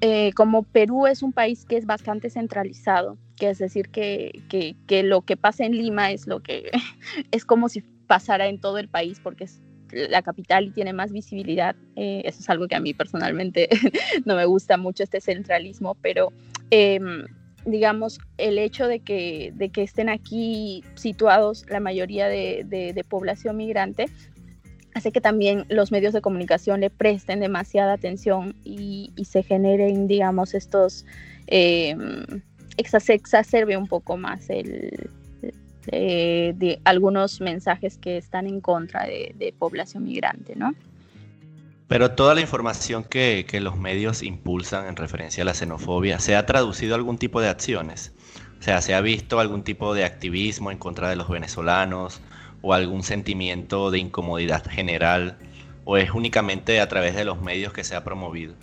eh, 0.00 0.32
como 0.34 0.62
Perú 0.62 1.08
es 1.08 1.24
un 1.24 1.32
país 1.32 1.64
que 1.64 1.76
es 1.76 1.84
bastante 1.84 2.30
centralizado, 2.30 3.18
que 3.34 3.50
es 3.50 3.58
decir, 3.58 3.88
que, 3.88 4.44
que, 4.86 5.02
lo 5.02 5.22
que 5.22 5.36
pasa 5.36 5.64
en 5.64 5.72
Lima 5.72 6.12
es 6.12 6.28
lo 6.28 6.40
que 6.40 6.70
es 7.32 7.44
como 7.44 7.68
si 7.68 7.80
pasara 8.06 8.46
en 8.46 8.60
todo 8.60 8.78
el 8.78 8.88
país, 8.88 9.18
porque 9.20 9.44
es 9.44 9.60
la 9.92 10.22
capital 10.22 10.66
y 10.66 10.70
tiene 10.70 10.92
más 10.92 11.12
visibilidad. 11.12 11.76
Eh, 11.96 12.22
eso 12.24 12.40
es 12.40 12.50
algo 12.50 12.68
que 12.68 12.76
a 12.76 12.80
mí 12.80 12.94
personalmente 12.94 13.68
no 14.24 14.36
me 14.36 14.44
gusta 14.44 14.76
mucho, 14.76 15.02
este 15.02 15.20
centralismo, 15.20 15.96
pero 16.02 16.32
em, 16.70 17.24
digamos, 17.64 18.18
el 18.38 18.58
hecho 18.58 18.86
de 18.86 19.00
que, 19.00 19.52
de 19.54 19.70
que 19.70 19.82
estén 19.82 20.08
aquí 20.08 20.84
situados 20.94 21.66
la 21.68 21.80
mayoría 21.80 22.28
de, 22.28 22.64
de, 22.64 23.04
población 23.04 23.56
migrante 23.56 24.06
hace 24.94 25.12
que 25.12 25.20
también 25.20 25.64
los 25.68 25.92
medios 25.92 26.12
de 26.12 26.20
comunicación 26.20 26.80
le 26.80 26.90
presten 26.90 27.40
demasiada 27.40 27.92
atención 27.92 28.54
y, 28.64 29.12
se 29.24 29.42
generen, 29.42 30.08
digamos, 30.08 30.54
estos, 30.54 31.04
eh, 31.46 31.96
exacerbe 32.76 33.76
un 33.76 33.86
poco 33.86 34.16
más 34.16 34.50
el, 34.50 35.10
eh, 35.92 36.54
de 36.56 36.80
algunos 36.84 37.40
mensajes 37.40 37.98
que 37.98 38.16
están 38.16 38.46
en 38.46 38.60
contra 38.60 39.04
de, 39.04 39.54
población 39.58 40.04
migrante, 40.04 40.54
¿no? 40.56 40.74
Pero 41.86 42.10
toda 42.12 42.34
la 42.34 42.42
información 42.42 43.04
que, 43.04 43.46
que, 43.48 43.60
los 43.60 43.78
medios 43.78 44.22
impulsan 44.22 44.86
en 44.86 44.96
referencia 44.96 45.42
a 45.42 45.46
la 45.46 45.54
xenofobia, 45.54 46.18
¿se 46.18 46.36
ha 46.36 46.44
traducido 46.44 46.94
algún 46.94 47.16
tipo 47.16 47.40
de 47.40 47.48
acciones? 47.48 48.12
O 48.60 48.62
sea, 48.62 48.82
¿se 48.82 48.94
ha 48.94 49.00
visto 49.00 49.40
algún 49.40 49.62
tipo 49.62 49.94
de 49.94 50.04
activismo 50.04 50.70
en 50.70 50.78
contra 50.78 51.08
de 51.08 51.16
los 51.16 51.28
venezolanos 51.28 52.20
o 52.60 52.74
algún 52.74 53.02
sentimiento 53.02 53.90
de 53.90 54.00
incomodidad 54.00 54.64
general? 54.68 55.38
¿O 55.84 55.96
es 55.96 56.10
únicamente 56.10 56.80
a 56.80 56.88
través 56.88 57.14
de 57.14 57.24
los 57.24 57.40
medios 57.40 57.72
que 57.72 57.84
se 57.84 57.96
ha 57.96 58.04
promovido? 58.04 58.54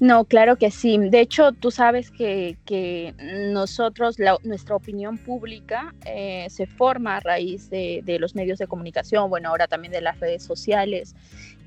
No, 0.00 0.24
claro 0.24 0.56
que 0.56 0.70
sí. 0.70 0.98
De 0.98 1.20
hecho, 1.20 1.52
tú 1.52 1.70
sabes 1.70 2.10
que, 2.10 3.14
nosotros, 3.52 4.16
nuestra 4.42 4.76
opinión 4.76 5.18
pública 5.18 5.94
eh, 6.06 6.46
se 6.50 6.66
forma 6.66 7.16
a 7.16 7.20
raíz 7.20 7.70
de, 7.70 8.02
los 8.20 8.34
medios 8.34 8.58
de 8.58 8.66
comunicación, 8.66 9.30
bueno, 9.30 9.48
ahora 9.48 9.66
también 9.66 9.92
de 9.92 10.00
las 10.00 10.18
redes 10.20 10.42
sociales. 10.42 11.14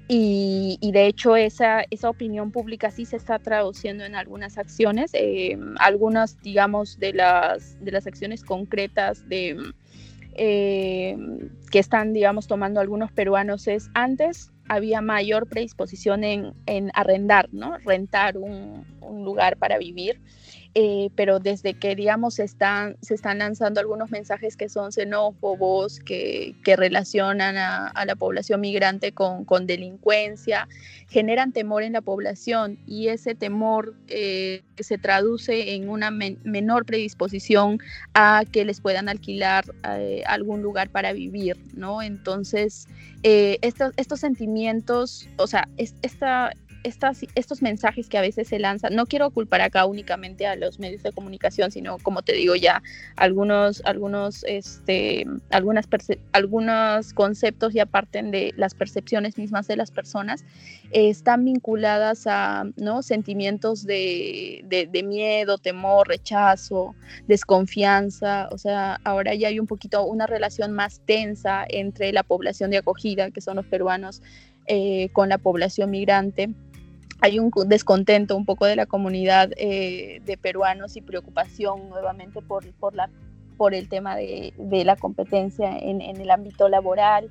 Y, 0.07 0.77
de 0.93 1.07
hecho 1.07 1.35
esa, 1.35 1.83
esa 1.89 2.11
opinión 2.11 2.51
pública 2.51 2.91
sí 2.91 3.05
se 3.05 3.15
está 3.15 3.39
traduciendo 3.39 4.03
en 4.05 4.13
algunas 4.13 4.59
acciones, 4.59 5.09
eh, 5.13 5.57
algunas, 5.79 6.39
digamos, 6.41 6.99
de 6.99 7.13
las, 7.13 7.83
de 7.83 7.91
las 7.91 8.05
acciones 8.05 8.43
concretas 8.43 9.27
de, 9.27 9.57
eh, 10.35 11.17
que 11.71 11.79
están, 11.79 12.13
digamos, 12.13 12.45
tomando 12.45 12.79
algunos 12.79 13.11
peruanos 13.11 13.67
es 13.67 13.89
antes 13.95 14.51
había 14.67 15.01
mayor 15.01 15.47
predisposición 15.47 16.23
en, 16.23 16.91
arrendar, 16.93 17.49
¿no? 17.51 17.77
Rentar 17.79 18.37
un, 18.37 18.85
lugar 19.23 19.57
para 19.57 19.77
vivir. 19.77 20.19
Eh, 20.77 21.09
pero 21.15 21.39
desde 21.39 21.73
que, 21.73 21.95
digamos, 21.95 22.37
están, 22.37 22.97
se 23.01 23.13
están 23.13 23.37
lanzando 23.37 23.79
algunos 23.79 24.11
mensajes 24.11 24.57
que 24.57 24.67
son 24.67 24.91
xenófobos, 24.91 26.01
que, 26.01 26.53
que 26.65 26.75
relacionan 26.75 27.55
a, 27.55 27.93
la 28.05 28.15
población 28.17 28.59
migrante 28.59 29.13
con, 29.13 29.45
con, 29.45 29.67
delincuencia, 29.67 30.67
generan 31.07 31.53
temor 31.53 31.83
en 31.83 31.93
la 31.93 32.01
población 32.01 32.77
y 32.85 33.07
ese 33.07 33.35
temor 33.35 33.93
eh, 34.09 34.63
se 34.77 34.97
traduce 34.97 35.75
en 35.75 35.87
una 35.87 36.11
menor 36.11 36.85
predisposición 36.85 37.79
a 38.13 38.43
que 38.51 38.65
les 38.65 38.81
puedan 38.81 39.07
alquilar 39.07 39.63
eh, 39.97 40.23
algún 40.27 40.61
lugar 40.61 40.89
para 40.89 41.13
vivir, 41.13 41.55
¿no? 41.73 42.01
Entonces, 42.01 42.89
estos, 43.23 43.93
estos 43.95 44.19
sentimientos, 44.19 45.29
o 45.37 45.47
sea, 45.47 45.69
esta, 45.77 46.51
estos 46.85 47.61
mensajes 47.61 48.07
que 48.09 48.17
a 48.17 48.21
veces 48.21 48.47
se 48.47 48.59
lanzan, 48.59 48.95
no 48.95 49.05
quiero 49.05 49.31
culpar 49.31 49.61
acá 49.61 49.85
únicamente 49.85 50.45
a 50.45 50.55
los 50.55 50.79
medios 50.79 51.03
de 51.03 51.11
comunicación, 51.11 51.71
sino 51.71 51.97
como 51.97 52.21
te 52.21 52.33
digo 52.33 52.55
ya, 52.55 52.83
algunos, 53.15 53.81
algunos, 53.85 54.43
este, 54.45 55.25
algunas 55.49 55.87
algunos 56.31 57.13
conceptos 57.13 57.73
ya 57.73 57.85
parten 57.85 58.31
de 58.31 58.53
las 58.55 58.75
percepciones 58.75 59.37
mismas 59.37 59.67
de 59.67 59.77
las 59.77 59.91
personas, 59.91 60.45
están 60.91 61.43
vinculadas 61.43 62.27
a 62.27 62.65
¿no? 62.77 63.01
sentimientos 63.01 63.85
de, 63.85 64.63
de, 64.67 65.03
miedo, 65.03 65.57
temor, 65.57 66.07
rechazo, 66.07 66.95
desconfianza, 67.27 68.47
o 68.51 68.57
sea, 68.57 68.99
ahora 69.03 69.33
ya 69.33 69.47
hay 69.47 69.59
un 69.59 69.67
poquito 69.67 70.05
una 70.05 70.27
relación 70.27 70.71
más 70.71 71.01
tensa 71.05 71.65
entre 71.67 72.13
la 72.13 72.23
población 72.23 72.71
de 72.71 72.77
acogida, 72.77 73.31
que 73.31 73.41
son 73.41 73.57
los 73.57 73.65
peruanos, 73.65 74.21
eh, 74.67 75.09
con 75.13 75.29
la 75.29 75.37
población 75.37 75.91
migrante 75.91 76.49
hay 77.21 77.39
un 77.39 77.51
descontento 77.67 78.35
un 78.35 78.45
poco 78.45 78.65
de 78.65 78.75
la 78.75 78.85
comunidad 78.85 79.51
eh, 79.57 80.21
de 80.25 80.37
peruanos 80.37 80.95
y 80.97 81.01
preocupación 81.01 81.89
nuevamente 81.89 82.41
por, 82.41 82.69
por, 82.73 82.95
la, 82.95 83.09
por 83.57 83.73
el 83.73 83.87
tema 83.87 84.15
de, 84.15 84.53
de 84.57 84.83
la 84.83 84.95
competencia 84.95 85.77
en, 85.77 86.01
en, 86.01 86.19
el 86.19 86.29
ámbito 86.29 86.67
laboral. 86.69 87.29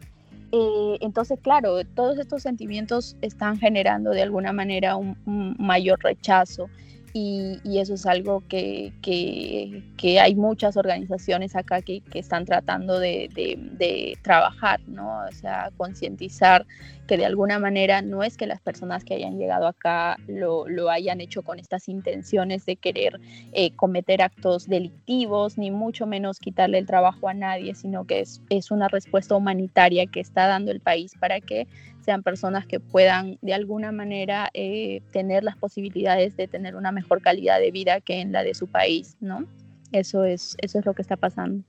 Eh, 0.53 0.99
entonces, 1.01 1.39
claro, 1.41 1.85
todos 1.85 2.19
estos 2.19 2.43
sentimientos 2.43 3.17
están 3.21 3.59
generando 3.59 4.11
de 4.11 4.23
alguna 4.23 4.53
manera 4.53 4.97
un, 4.97 5.17
mayor 5.59 5.99
rechazo 6.03 6.69
y, 7.13 7.59
y, 7.63 7.79
eso 7.79 7.95
es 7.95 8.07
algo 8.07 8.43
que, 8.49 8.93
que, 9.01 9.85
que, 9.97 10.19
hay 10.19 10.35
muchas 10.35 10.77
organizaciones 10.77 11.55
acá 11.55 11.81
que, 11.81 12.01
que 12.01 12.19
están 12.19 12.45
tratando 12.45 12.99
de, 12.99 13.29
de, 13.35 13.57
de, 13.79 14.19
trabajar, 14.23 14.81
¿no? 14.89 15.21
O 15.29 15.33
sea, 15.33 15.71
concientizar 15.77 16.67
que 17.07 17.17
de 17.17 17.27
alguna 17.27 17.59
manera 17.59 18.03
no 18.03 18.23
es 18.23 18.37
que 18.37 18.47
las 18.47 18.61
personas 18.61 19.05
que 19.05 19.15
hayan 19.15 19.39
llegado 19.39 19.67
acá 19.67 20.17
lo, 20.27 20.67
lo 20.69 20.91
hayan 20.91 21.21
hecho 21.21 21.43
con 21.43 21.59
estas 21.59 21.89
intenciones 21.89 22.65
de 22.67 22.77
querer 22.77 23.21
eh, 23.53 23.75
cometer 23.77 24.23
actos 24.23 24.67
delictivos, 24.67 25.59
ni 25.59 25.71
mucho 25.71 26.07
menos 26.07 26.39
quitarle 26.39 26.79
el 26.79 26.87
trabajo 26.87 27.29
a 27.29 27.35
nadie, 27.35 27.75
sino 27.75 28.07
que 28.07 28.21
es, 28.21 28.43
es 28.49 28.71
una 28.71 28.89
respuesta 28.89 29.35
humanitaria 29.35 30.07
que 30.07 30.21
está 30.21 30.47
dando 30.47 30.71
el 30.71 30.81
país 30.81 31.13
para 31.19 31.41
que 31.41 31.67
sean 32.01 32.23
personas 32.23 32.67
que 32.67 32.81
puedan 32.81 33.39
de 33.41 33.55
alguna 33.55 33.93
manera 33.93 34.51
eh, 34.53 35.01
tener 35.13 35.43
las 35.43 35.57
posibilidades 35.57 36.37
de 36.37 36.49
tener 36.49 36.77
una 36.77 36.93
mejor 36.93 37.23
calidad 37.23 37.59
de 37.59 37.71
vida 37.71 38.01
que 38.01 38.21
en 38.21 38.33
la 38.33 38.43
de 38.43 38.55
su 38.55 38.67
país, 38.67 39.17
¿no? 39.21 39.47
Eso 39.93 40.25
es, 40.25 40.57
eso 40.61 40.79
es 40.79 40.87
lo 40.87 40.93
que 40.93 41.03
está 41.03 41.17
pasando. 41.17 41.65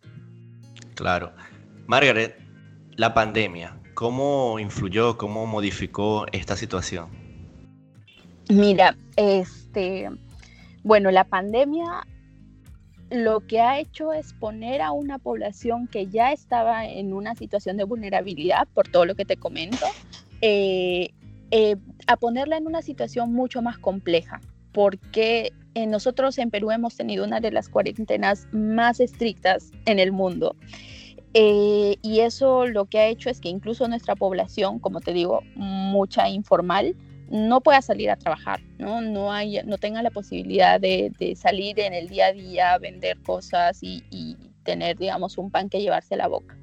Claro. 0.96 1.32
Margaret, 1.88 2.36
la 2.96 3.14
pandemia, 3.14 3.78
¿Cómo 3.96 4.60
influyó, 4.60 5.18
cómo 5.18 5.46
modificó 5.46 6.26
esta 6.34 6.58
situación? 6.58 7.08
Mira, 8.50 8.98
este, 9.16 10.10
bueno, 10.84 11.12
la 11.12 11.24
pandemia 11.24 12.06
lo 13.10 13.40
que 13.48 13.62
ha 13.62 13.80
hecho 13.80 14.12
es 14.12 14.34
poner 14.34 14.82
a 14.82 14.92
una 14.92 15.18
población 15.18 15.88
que 15.88 16.08
ya 16.08 16.34
estaba 16.34 16.86
en 16.86 17.14
una 17.14 17.36
situación 17.36 17.78
de 17.78 17.86
vulnerabilidad, 17.86 18.68
por 18.74 18.90
todo 18.90 19.06
lo 19.06 19.16
que 19.16 19.24
te 19.24 19.38
comento, 19.38 19.86
eh, 20.42 21.12
eh, 21.52 21.78
a 22.08 22.18
ponerla 22.18 22.58
en 22.58 22.68
una 22.68 22.82
situación 22.82 23.32
mucho 23.32 23.62
más 23.62 23.78
compleja, 23.78 24.42
porque 24.74 25.54
nosotros 25.88 26.38
en 26.38 26.52
Perú 26.52 26.72
hemos 26.72 26.98
tenido 26.98 27.24
una 27.24 27.40
de 27.40 27.52
las 27.52 27.70
cuarentenas 27.70 28.48
más 28.52 29.00
estrictas 29.00 29.72
en 29.86 30.00
el 30.00 30.12
mundo. 30.12 30.58
Eh, 31.38 31.98
y 32.02 32.22
eso 32.22 32.66
lo 32.66 32.86
que 32.86 32.98
ha 32.98 33.08
hecho 33.08 33.30
es 33.30 33.42
que 33.42 33.50
incluso 33.50 33.86
nuestra 33.90 34.16
población, 34.16 34.80
como 34.80 35.02
te 35.02 35.12
digo, 35.12 35.42
mucha 35.56 36.30
informal, 36.30 36.96
no 37.30 37.60
pueda 37.60 37.82
salir 37.82 38.10
a 38.10 38.16
trabajar, 38.16 38.62
no, 38.78 39.02
no, 39.02 39.34
hay, 39.34 39.60
no 39.66 39.78
tenga 39.78 40.02
la 40.02 40.12
posibilidad 40.12 40.80
de, 40.80 41.12
salir 41.36 41.78
en 41.82 41.94
el 41.94 42.08
día 42.08 42.28
a 42.28 42.32
día, 42.32 42.78
vender 42.78 43.22
cosas 43.22 43.84
y, 43.84 44.06
y 44.10 44.38
tener, 44.64 44.98
digamos, 44.98 45.38
un 45.38 45.52
pan 45.52 45.68
que 45.68 45.82
llevarse 45.82 46.14
a 46.14 46.18
la 46.20 46.28
boca. 46.30 46.58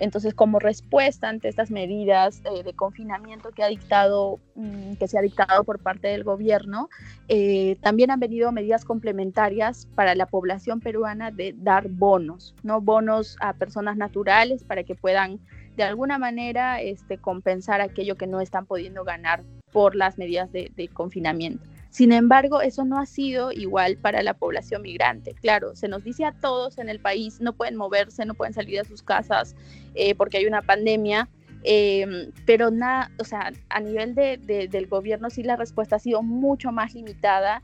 Entonces, 0.00 0.34
como 0.34 0.58
respuesta 0.58 1.28
ante 1.28 1.48
estas 1.48 1.70
medidas 1.70 2.42
eh, 2.44 2.62
de 2.62 2.72
confinamiento 2.72 3.50
que, 3.50 3.62
ha 3.62 3.68
dictado, 3.68 4.40
mm, 4.54 4.94
que 4.94 5.06
se 5.06 5.18
ha 5.18 5.22
dictado 5.22 5.62
por 5.64 5.78
parte 5.78 6.08
del 6.08 6.24
gobierno, 6.24 6.88
eh, 7.28 7.76
también 7.82 8.10
han 8.10 8.18
venido 8.18 8.50
medidas 8.50 8.84
complementarias 8.84 9.86
para 9.94 10.14
la 10.14 10.26
población 10.26 10.80
peruana 10.80 11.30
de 11.30 11.54
dar 11.56 11.88
bonos, 11.88 12.54
¿no? 12.62 12.80
Bonos 12.80 13.36
a 13.40 13.52
personas 13.52 13.96
naturales 13.96 14.64
para 14.64 14.82
que 14.84 14.94
puedan 14.94 15.38
de 15.76 15.84
alguna 15.84 16.18
manera 16.18 16.80
este, 16.80 17.18
compensar 17.18 17.80
aquello 17.80 18.16
que 18.16 18.26
no 18.26 18.40
están 18.40 18.66
pudiendo 18.66 19.04
ganar 19.04 19.42
por 19.70 19.94
las 19.94 20.18
medidas 20.18 20.50
de 20.50 20.90
confinamiento. 20.92 21.69
Sin 21.90 22.12
embargo, 22.12 22.62
eso 22.62 22.84
no 22.84 23.00
ha 23.00 23.06
sido 23.06 23.50
igual 23.50 23.96
para 23.96 24.22
la 24.22 24.34
población 24.34 24.82
migrante. 24.82 25.34
Claro, 25.34 25.74
se 25.74 25.88
nos 25.88 26.04
dice 26.04 26.24
a 26.24 26.32
todos 26.32 26.78
en 26.78 26.88
el 26.88 27.00
país, 27.00 27.40
no 27.40 27.52
pueden 27.52 27.76
moverse, 27.76 28.24
no 28.24 28.34
pueden 28.34 28.54
salir 28.54 28.78
de 28.78 28.84
sus 28.84 29.02
casas 29.02 29.56
eh, 29.94 30.14
porque 30.14 30.38
hay 30.38 30.46
una 30.46 30.62
pandemia, 30.62 31.28
em, 31.64 32.30
pero 32.46 32.70
nada, 32.70 33.10
o 33.18 33.24
sea, 33.24 33.52
a 33.68 33.80
nivel 33.80 34.14
de, 34.14 34.38
del 34.70 34.86
gobierno 34.86 35.30
sí 35.30 35.42
la 35.42 35.56
respuesta 35.56 35.96
ha 35.96 35.98
sido 35.98 36.22
mucho 36.22 36.70
más 36.70 36.94
limitada 36.94 37.60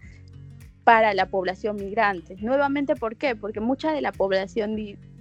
para 0.82 1.14
la 1.14 1.26
población 1.26 1.76
migrante. 1.76 2.36
Nuevamente, 2.40 2.96
¿por 2.96 3.16
qué? 3.16 3.36
Porque 3.36 3.60
mucha 3.60 3.92
de 3.92 4.00
la 4.00 4.12
población 4.12 4.74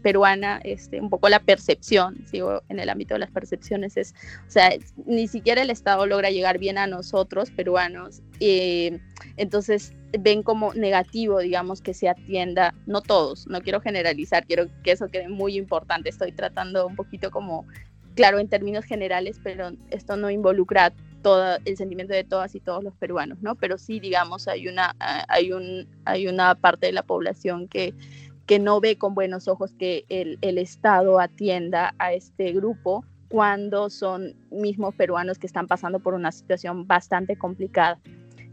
peruana, 0.05 0.59
este, 0.63 1.01
un 1.01 1.09
poco 1.09 1.29
la 1.29 1.39
percepción, 1.39 2.27
sigo 2.27 2.61
en 2.69 2.79
el 2.79 2.89
ámbito 2.91 3.15
de 3.15 3.21
las 3.21 3.31
percepciones, 3.31 3.97
es, 3.97 4.13
o 4.47 4.51
sea, 4.51 4.69
ni 5.07 5.27
siquiera 5.27 5.63
el 5.63 5.71
Estado 5.71 6.05
logra 6.05 6.29
llegar 6.29 6.59
bien 6.59 6.77
a 6.77 6.85
nosotros, 6.85 7.49
peruanos, 7.49 8.21
eh, 8.39 8.99
entonces 9.35 9.95
ven 10.19 10.43
como 10.43 10.75
negativo, 10.75 11.39
digamos, 11.39 11.81
que 11.81 11.95
se 11.95 12.07
atienda, 12.07 12.75
no 12.85 13.01
todos, 13.01 13.47
no 13.47 13.61
quiero 13.61 13.81
generalizar, 13.81 14.45
quiero 14.45 14.67
que 14.83 14.91
eso 14.91 15.07
quede 15.07 15.27
muy 15.27 15.57
importante, 15.57 16.09
estoy 16.09 16.33
tratando 16.33 16.85
un 16.85 16.95
poquito 16.95 17.31
como, 17.31 17.65
claro, 18.13 18.37
en 18.37 18.47
términos 18.47 18.85
generales, 18.85 19.39
pero 19.43 19.71
esto 19.89 20.17
no 20.17 20.29
involucra 20.29 20.93
todo 21.23 21.57
el 21.65 21.77
sentimiento 21.77 22.13
de 22.13 22.23
todas 22.23 22.53
y 22.53 22.59
todos 22.59 22.83
los 22.83 22.93
peruanos, 22.93 23.41
¿no? 23.41 23.55
Pero 23.55 23.79
sí, 23.79 23.99
digamos, 23.99 24.47
hay 24.47 24.67
una, 24.67 24.95
hay 24.99 25.51
un, 25.51 25.87
hay 26.05 26.27
una 26.27 26.53
parte 26.53 26.85
de 26.85 26.91
la 26.91 27.01
población 27.01 27.67
que 27.67 27.95
que 28.45 28.59
no 28.59 28.79
ve 28.79 28.97
con 28.97 29.15
buenos 29.15 29.47
ojos 29.47 29.73
que 29.73 30.05
el, 30.09 30.37
el, 30.41 30.57
Estado 30.57 31.19
atienda 31.19 31.93
a 31.97 32.13
este 32.13 32.51
grupo 32.53 33.03
cuando 33.27 33.89
son 33.89 34.35
mismos 34.51 34.93
peruanos 34.95 35.39
que 35.39 35.47
están 35.47 35.67
pasando 35.67 35.99
por 35.99 36.13
una 36.13 36.31
situación 36.31 36.87
bastante 36.87 37.35
complicada. 37.35 37.99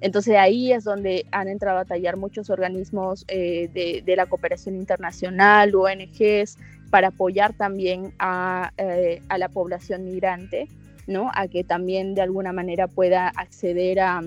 Entonces 0.00 0.36
ahí 0.36 0.72
es 0.72 0.82
donde 0.82 1.26
han 1.30 1.46
entrado 1.46 1.78
a 1.78 1.84
tallar 1.84 2.16
muchos 2.16 2.50
organismos 2.50 3.24
eh, 3.28 3.68
de, 3.72 4.02
de, 4.04 4.16
la 4.16 4.26
cooperación 4.26 4.74
internacional, 4.74 5.74
ONGs, 5.74 6.58
para 6.90 7.08
apoyar 7.08 7.52
también 7.54 8.12
a, 8.18 8.72
eh, 8.78 9.22
a, 9.28 9.38
la 9.38 9.48
población 9.48 10.04
migrante, 10.04 10.66
¿no? 11.06 11.30
a 11.34 11.46
que 11.46 11.62
también 11.62 12.14
de 12.14 12.22
alguna 12.22 12.52
manera 12.52 12.88
pueda 12.88 13.28
acceder 13.28 14.00
a, 14.00 14.20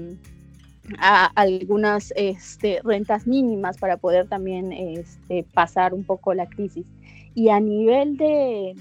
a 0.99 1.25
algunas 1.35 2.13
este, 2.15 2.79
rentas 2.83 3.27
mínimas 3.27 3.77
para 3.77 3.97
poder 3.97 4.27
también 4.27 4.71
este, 4.71 5.43
pasar 5.53 5.93
un 5.93 6.03
poco 6.03 6.33
la 6.33 6.47
crisis. 6.47 6.85
Y 7.33 7.49
a 7.49 7.59
nivel 7.59 8.15
de, 8.15 8.75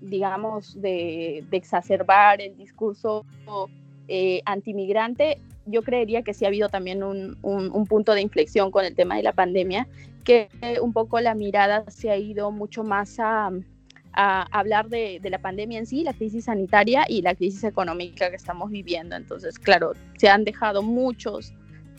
digamos, 0.00 0.80
de, 0.80 1.44
exacerbar 1.50 2.40
el 2.40 2.56
discurso 2.56 3.24
eh, 4.06 4.42
antimigrante, 4.44 5.38
yo 5.66 5.82
creería 5.82 6.22
que 6.22 6.32
sí 6.32 6.44
ha 6.44 6.48
habido 6.48 6.68
también 6.68 7.02
un, 7.02 7.36
un, 7.42 7.86
punto 7.86 8.14
de 8.14 8.20
inflexión 8.20 8.70
con 8.70 8.84
el 8.84 8.94
tema 8.94 9.16
de 9.16 9.24
la 9.24 9.32
pandemia, 9.32 9.88
que 10.22 10.48
un 10.80 10.92
poco 10.92 11.18
la 11.20 11.34
mirada 11.34 11.84
se 11.90 12.10
ha 12.10 12.16
ido 12.16 12.52
mucho 12.52 12.84
más 12.84 13.18
a, 13.18 13.50
a 14.16 14.42
hablar 14.50 14.88
de, 14.88 15.20
la 15.22 15.38
pandemia 15.38 15.78
en 15.78 15.86
sí, 15.86 16.02
la 16.02 16.14
crisis 16.14 16.46
sanitaria 16.46 17.04
y 17.08 17.22
la 17.22 17.34
crisis 17.34 17.62
económica 17.64 18.30
que 18.30 18.36
estamos 18.36 18.70
viviendo. 18.70 19.14
Entonces, 19.14 19.58
claro, 19.58 19.92
se 20.16 20.28
han 20.28 20.44
dejado 20.44 20.82
muchos 20.82 21.52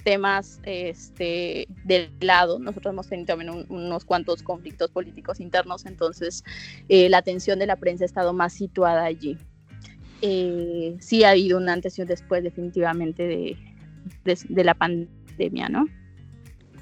temas 0.03 0.59
este, 0.63 1.67
del 1.83 2.09
lado. 2.19 2.59
Nosotros 2.59 2.93
hemos 2.93 3.07
tenido 3.07 3.27
también 3.27 3.65
unos 3.69 4.03
cuantos 4.03 4.41
conflictos 4.41 4.89
políticos 4.89 5.39
internos, 5.39 5.85
entonces 5.85 6.43
eh, 6.89 7.09
la 7.09 7.19
atención 7.19 7.59
de 7.59 7.67
la 7.67 7.75
prensa 7.75 8.05
ha 8.05 8.07
estado 8.07 8.33
más 8.33 8.53
situada 8.53 9.03
allí. 9.03 9.37
Eh, 10.21 10.97
sí 10.99 11.23
ha 11.23 11.31
habido 11.31 11.57
una 11.57 11.73
antes 11.73 11.99
y 11.99 12.01
un 12.01 12.07
después 12.07 12.43
definitivamente 12.43 13.27
de, 13.27 13.57
de, 14.23 14.39
de 14.49 14.63
la 14.63 14.73
pandemia, 14.73 15.69
¿no? 15.69 15.85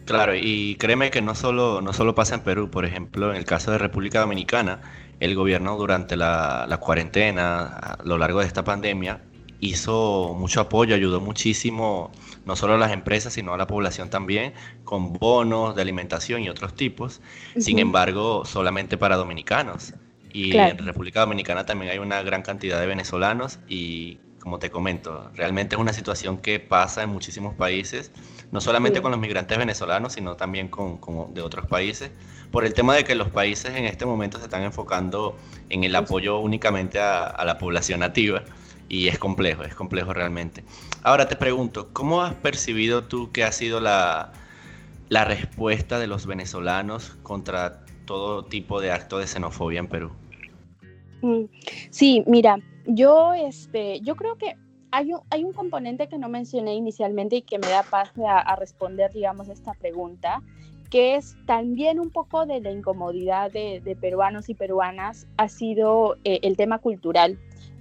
Claro, 0.06 0.36
y 0.36 0.76
créeme 0.76 1.10
que 1.10 1.24
no 1.24 1.34
solo, 1.34 1.82
no 1.82 1.92
solo 1.92 2.14
pasa 2.14 2.36
en 2.36 2.42
Perú, 2.42 2.70
por 2.70 2.86
ejemplo, 2.86 3.32
en 3.32 3.38
el 3.38 3.46
caso 3.46 3.72
de 3.72 3.80
República 3.80 4.20
Dominicana, 4.20 4.82
el 5.20 5.36
gobierno 5.36 5.78
durante 5.78 6.16
la, 6.18 6.66
la 6.68 6.78
cuarentena, 6.78 7.66
a 7.66 8.04
lo 8.04 8.18
largo 8.18 8.40
de 8.40 8.48
esta 8.48 8.64
pandemia, 8.64 9.22
hizo 9.60 10.36
mucho 10.38 10.62
apoyo, 10.62 10.96
ayudó 10.96 11.22
muchísimo, 11.22 12.12
no 12.46 12.56
solo 12.56 12.76
a 12.76 12.78
las 12.78 12.92
empresas, 12.92 13.34
sino 13.34 13.54
a 13.54 13.58
la 13.58 13.68
población 13.68 14.10
también, 14.10 14.54
con 14.84 15.14
bonos 15.14 15.76
de 15.76 15.82
alimentación 15.82 16.44
y 16.44 16.50
otros 16.50 16.76
tipos. 16.76 17.22
Sin 17.58 17.80
embargo, 17.80 18.46
solamente 18.46 18.98
para 18.98 19.16
dominicanos. 19.16 19.94
Y 20.32 20.56
en 20.58 20.78
República 20.80 21.22
Dominicana 21.22 21.66
también 21.66 21.92
hay 21.92 21.98
una 21.98 22.22
gran 22.22 22.42
cantidad 22.42 22.80
de 22.80 22.88
venezolanos 22.88 23.60
y 23.70 24.20
como 24.46 24.60
te 24.60 24.70
comento, 24.70 25.32
realmente 25.34 25.76
es 25.76 25.82
una 25.82 25.92
situación 25.92 26.38
que 26.38 26.60
pasa 26.60 27.02
en 27.02 27.10
muchísimos 27.10 27.56
países, 27.56 28.12
no 28.52 28.62
solamente 28.62 29.02
con 29.02 29.10
los 29.10 29.20
migrantes 29.20 29.58
venezolanos, 29.58 30.14
sino 30.14 30.36
también 30.36 30.68
con, 30.68 31.00
de 31.34 31.42
otros 31.42 31.66
países, 31.66 32.12
por 32.52 32.64
el 32.64 32.76
tema 32.76 32.94
de 32.96 33.04
que 33.04 33.16
los 33.16 33.30
países 33.30 33.74
en 33.74 33.86
este 33.86 34.06
momento 34.06 34.38
se 34.38 34.44
están 34.44 34.62
enfocando 34.62 35.36
en 35.70 35.84
el 35.84 35.96
apoyo 35.96 36.38
únicamente 36.38 37.00
a, 37.00 37.44
la 37.44 37.58
población 37.58 38.02
nativa 38.02 38.44
y 38.88 39.08
es 39.08 39.18
complejo, 39.18 39.64
es 39.64 39.74
complejo 39.74 40.14
realmente. 40.14 40.64
Ahora 41.02 41.28
te 41.28 41.36
pregunto, 41.36 41.90
¿cómo 41.92 42.22
has 42.22 42.36
percibido 42.36 43.06
tú 43.06 43.32
que 43.32 43.44
ha 43.44 43.52
sido 43.52 43.80
la, 43.80 44.32
la 45.10 45.26
respuesta 45.26 45.98
de 45.98 46.06
los 46.06 46.28
venezolanos 46.28 47.18
contra 47.24 47.84
todo 48.06 48.46
tipo 48.46 48.80
de 48.80 48.92
acto 48.92 49.18
de 49.18 49.26
xenofobia 49.26 49.80
en 49.80 49.88
Perú? 49.88 50.12
Mm, 51.24 51.46
sí, 51.90 52.24
mira, 52.28 52.60
yo, 52.88 53.34
este, 53.34 54.00
yo 54.02 54.16
creo 54.16 54.38
que 54.38 54.56
hay 54.92 55.14
un, 55.14 55.20
hay 55.30 55.44
un 55.44 55.54
componente 55.54 56.08
que 56.08 56.18
no 56.18 56.30
mencioné 56.30 56.74
inicialmente 56.76 57.38
y 57.38 57.42
que 57.42 57.60
me 57.60 57.68
da 57.68 57.84
paz 57.84 58.12
a, 58.26 58.56
responder, 58.56 59.12
digamos, 59.12 59.50
esta 59.50 59.74
pregunta, 59.74 60.42
que 60.90 61.16
es 61.16 61.36
también 61.46 62.00
un 62.00 62.12
poco 62.12 62.46
de 62.46 62.62
la 62.62 62.72
incomodidad 62.72 63.52
de, 63.52 63.98
peruanos 64.00 64.50
y 64.50 64.54
peruanas, 64.54 65.28
ha 65.38 65.50
sido 65.50 66.16
eh, 66.24 66.40
el 66.44 66.56
tema 66.56 66.80
cultural. 66.80 67.38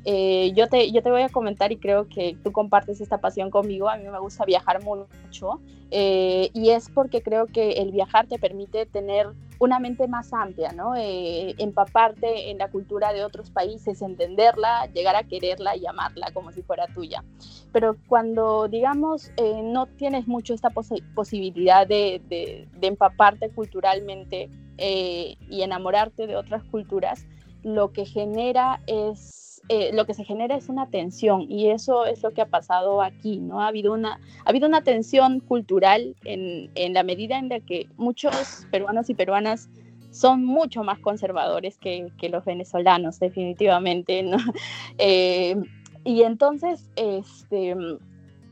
Eh, 0.06 0.52
yo, 0.54 0.68
te, 0.68 0.92
yo 0.92 1.02
te 1.02 1.10
voy 1.10 1.22
a 1.22 1.28
comentar 1.30 1.72
y 1.72 1.76
creo 1.76 2.08
que 2.08 2.36
tú 2.42 2.52
compartes 2.52 3.00
esta 3.00 3.18
pasión 3.18 3.50
conmigo. 3.50 3.88
A 3.88 3.96
mí 3.96 4.08
me 4.08 4.18
gusta 4.18 4.44
viajar 4.44 4.82
mucho 4.82 5.60
eh, 5.90 6.50
y 6.52 6.70
es 6.70 6.90
porque 6.90 7.22
creo 7.22 7.46
que 7.46 7.72
el 7.72 7.92
viajar 7.92 8.26
te 8.26 8.38
permite 8.38 8.84
tener 8.84 9.28
una 9.58 9.78
mente 9.78 10.08
más 10.08 10.32
amplia, 10.32 10.72
¿no? 10.72 10.94
Eh, 10.96 11.54
empaparte 11.58 12.50
en 12.50 12.58
la 12.58 12.70
cultura 12.70 13.12
de 13.12 13.24
otros 13.24 13.50
países, 13.50 14.02
entenderla, 14.02 14.86
llegar 14.92 15.16
a 15.16 15.24
quererla 15.24 15.76
y 15.76 15.86
amarla 15.86 16.30
como 16.32 16.52
si 16.52 16.62
fuera 16.62 16.86
tuya. 16.88 17.24
Pero 17.72 17.96
cuando, 18.08 18.68
digamos, 18.68 19.30
no 19.64 19.86
tienes 19.86 20.26
mucho 20.26 20.54
esta 20.54 20.70
posibilidad 21.14 21.86
de, 21.86 22.68
empaparte 22.80 23.50
culturalmente 23.50 24.50
y 24.78 25.62
enamorarte 25.62 26.26
de 26.26 26.36
otras 26.36 26.62
culturas, 26.64 27.26
lo 27.62 27.92
que 27.92 28.04
genera 28.04 28.80
es 28.86 29.43
eh, 29.68 29.90
lo 29.94 30.04
que 30.04 30.12
se 30.14 30.24
genera 30.24 30.56
es 30.56 30.68
una 30.68 30.90
tensión 30.90 31.50
y 31.50 31.70
eso 31.70 32.04
es 32.04 32.22
lo 32.22 32.32
que 32.32 32.42
ha 32.42 32.46
pasado 32.46 33.00
aquí, 33.00 33.38
¿no? 33.38 33.62
Ha 33.62 33.68
habido 33.68 33.94
una, 33.94 34.20
ha 34.44 34.50
habido 34.50 34.68
una 34.68 34.82
tensión 34.82 35.40
cultural 35.40 36.16
en, 36.24 36.70
en 36.74 36.92
la 36.92 37.02
medida 37.02 37.38
en 37.38 37.48
la 37.48 37.60
que 37.60 37.88
muchos 37.96 38.66
peruanos 38.70 39.08
y 39.08 39.14
peruanas 39.14 39.70
son 40.10 40.44
mucho 40.44 40.84
más 40.84 40.98
conservadores 40.98 41.78
que, 41.78 42.12
que 42.18 42.28
los 42.28 42.44
venezolanos, 42.44 43.18
definitivamente, 43.18 44.22
¿no? 44.22 44.36
Eh, 44.98 45.56
y 46.04 46.22
entonces, 46.22 46.90
este, 46.96 47.74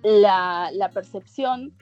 la, 0.03 0.71
la 0.73 0.89
percepción 0.89 1.73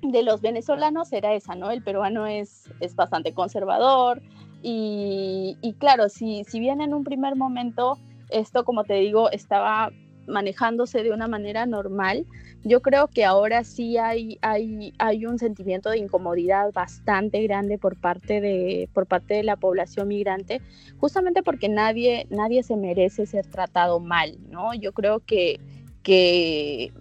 de 0.00 0.22
los 0.22 0.40
venezolanos 0.40 1.12
era 1.12 1.34
esa, 1.34 1.54
¿no? 1.54 1.70
El 1.70 1.82
peruano 1.82 2.26
es, 2.26 2.70
es 2.80 2.96
bastante 2.96 3.34
conservador 3.34 4.22
y, 4.62 5.56
y 5.60 5.74
claro, 5.74 6.08
si, 6.08 6.44
si 6.44 6.58
bien 6.58 6.80
en 6.80 6.94
un 6.94 7.04
primer 7.04 7.36
momento 7.36 7.98
esto, 8.32 8.64
como 8.64 8.84
te 8.84 8.94
digo, 8.94 9.30
estaba 9.30 9.90
manejándose 10.26 11.02
de 11.02 11.12
una 11.12 11.28
manera 11.28 11.66
normal. 11.66 12.26
Yo 12.64 12.80
creo 12.80 13.08
que 13.08 13.24
ahora 13.24 13.64
sí 13.64 13.98
hay, 13.98 14.38
hay, 14.40 14.94
hay 14.98 15.26
un 15.26 15.38
sentimiento 15.38 15.90
de 15.90 15.98
incomodidad 15.98 16.72
bastante 16.72 17.42
grande 17.42 17.78
por 17.78 17.96
parte 17.96 18.40
de, 18.40 18.88
por 18.92 19.06
parte 19.06 19.34
de 19.34 19.42
la 19.42 19.56
población 19.56 20.08
migrante, 20.08 20.60
justamente 20.98 21.42
porque 21.42 21.68
nadie, 21.68 22.26
nadie 22.30 22.62
se 22.62 22.76
merece 22.76 23.26
ser 23.26 23.46
tratado 23.46 23.98
mal, 23.98 24.38
¿no? 24.48 24.74
Yo 24.74 24.92
creo 24.92 25.20
que, 25.20 25.58
que, 26.02 26.92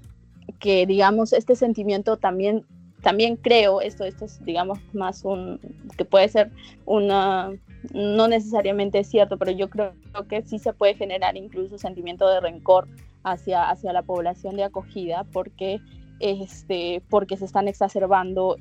que 0.59 0.85
digamos, 0.85 1.33
este 1.33 1.55
sentimiento 1.55 2.17
también 2.17 2.65
también 3.01 3.35
creo, 3.35 3.81
esto, 3.81 4.03
esto 4.05 4.25
es 4.25 4.45
digamos 4.45 4.79
más 4.93 5.25
un, 5.25 5.59
que 5.97 6.05
puede 6.05 6.29
ser 6.29 6.51
una, 6.85 7.51
no 7.93 8.27
necesariamente 8.27 8.99
es 8.99 9.07
cierto, 9.07 9.37
pero 9.37 9.51
yo 9.51 9.69
creo 9.69 9.93
que 10.29 10.41
sí 10.43 10.59
se 10.59 10.73
puede 10.73 10.95
generar 10.95 11.35
incluso 11.35 11.77
sentimiento 11.77 12.29
de 12.29 12.39
rencor 12.39 12.87
hacia, 13.23 13.69
hacia 13.69 13.93
la 13.93 14.03
población 14.03 14.55
de 14.55 14.63
acogida 14.63 15.25
porque, 15.31 15.79
este, 16.19 17.01
porque 17.09 17.37
se 17.37 17.45
están 17.45 17.67
exacerbando 17.67 18.57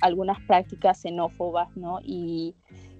algunas 0.00 0.40
prácticas 0.42 1.00
xenófobas, 1.00 1.76
¿no? 1.76 2.00
Y, 2.02 2.54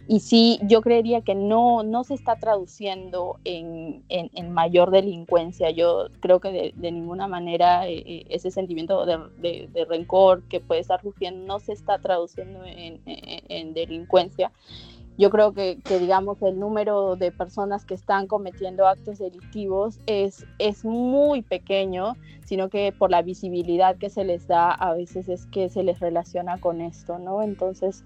y 0.09 0.21
sí, 0.21 0.59
yo 0.65 0.81
creería 0.81 1.21
que 1.21 1.37
no, 1.37 1.85
no 1.85 2.03
se 2.03 2.15
está 2.15 2.35
traduciendo 2.35 3.39
en, 3.45 4.03
en, 4.09 4.53
mayor 4.53 4.91
delincuencia. 4.91 5.71
Yo 5.71 6.09
creo 6.19 6.41
que 6.41 6.73
de, 6.75 6.91
ninguna 6.91 7.29
manera 7.29 7.87
eh, 7.87 8.03
eh, 8.05 8.27
ese 8.29 8.51
sentimiento 8.51 9.07
de, 9.07 9.69
de, 9.73 9.85
rencor 9.85 10.43
que 10.49 10.59
puede 10.59 10.81
estar 10.81 11.01
surgiendo 11.01 11.47
no 11.47 11.61
se 11.61 11.75
está 11.75 11.99
traduciendo 11.99 12.65
en, 12.65 13.01
en 13.07 13.73
delincuencia 13.73 14.51
yo 15.21 15.29
creo 15.29 15.53
que, 15.53 15.77
digamos, 15.87 16.41
el 16.41 16.59
número 16.59 17.15
de 17.15 17.31
personas 17.31 17.85
que 17.85 17.93
están 17.93 18.27
cometiendo 18.27 18.87
actos 18.87 19.19
delictivos 19.19 19.99
es, 20.07 20.47
es 20.59 20.83
muy 20.83 21.43
pequeño, 21.43 22.15
sino 22.47 22.71
que 22.71 22.91
por 22.91 23.11
la 23.11 23.21
visibilidad 23.21 23.99
que 23.99 24.09
se 24.09 24.25
les 24.25 24.49
da, 24.49 24.71
a 24.71 24.95
veces 24.95 25.29
es 25.29 25.45
que 25.45 25.69
se 25.69 25.83
les 25.83 26.01
relaciona 26.01 26.59
con 26.59 26.81
esto, 26.81 27.19
¿no? 27.19 27.43
Entonces, 27.43 28.03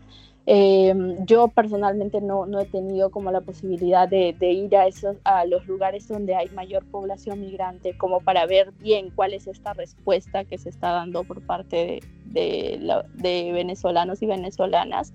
em, 0.47 1.25
yo 1.25 1.47
personalmente 1.47 2.21
no, 2.21 2.47
no, 2.47 2.59
he 2.59 2.67
tenido 2.67 3.11
como 3.11 3.31
la 3.31 3.43
posibilidad 3.43 4.09
de, 4.09 4.35
ir 4.41 4.77
a, 4.77 4.89
esos, 4.89 5.17
a 5.23 5.45
los 5.45 5.65
lugares 5.69 6.09
donde 6.09 6.35
hay 6.35 6.49
mayor 6.49 6.85
población 6.85 7.39
migrante, 7.43 7.97
como 7.97 8.23
para 8.23 8.45
ver 8.47 8.73
bien 8.81 9.13
cuál 9.15 9.35
es 9.35 9.47
esta 9.47 9.73
respuesta 9.73 10.45
que 10.45 10.59
se 10.59 10.69
está 10.69 10.91
dando 10.91 11.23
por 11.23 11.47
parte 11.47 12.01
de, 12.25 13.01
de 13.15 13.53
venezolanos 13.53 14.21
y 14.21 14.27
venezolanas 14.27 15.15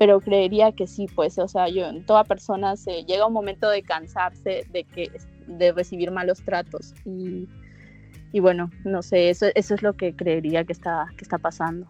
pero 0.00 0.18
creería 0.18 0.72
que 0.72 0.86
sí, 0.86 1.08
pues, 1.14 1.38
o 1.38 1.46
sea, 1.46 1.68
yo, 1.68 1.86
en 1.86 2.02
toda 2.06 2.24
persona 2.24 2.74
se 2.74 3.04
llega 3.04 3.26
un 3.26 3.34
momento 3.34 3.68
de 3.68 3.82
cansarse 3.82 4.64
de 4.70 4.84
que 4.84 5.12
de 5.46 5.72
recibir 5.72 6.10
malos 6.10 6.40
tratos 6.42 6.94
y, 7.04 7.46
y 8.32 8.40
bueno, 8.40 8.70
no 8.84 9.02
sé, 9.02 9.28
eso, 9.28 9.48
eso 9.54 9.74
es 9.74 9.82
lo 9.82 9.92
que 9.92 10.16
creería 10.16 10.64
que 10.64 10.72
está, 10.72 11.04
que 11.18 11.22
está 11.22 11.36
pasando. 11.36 11.86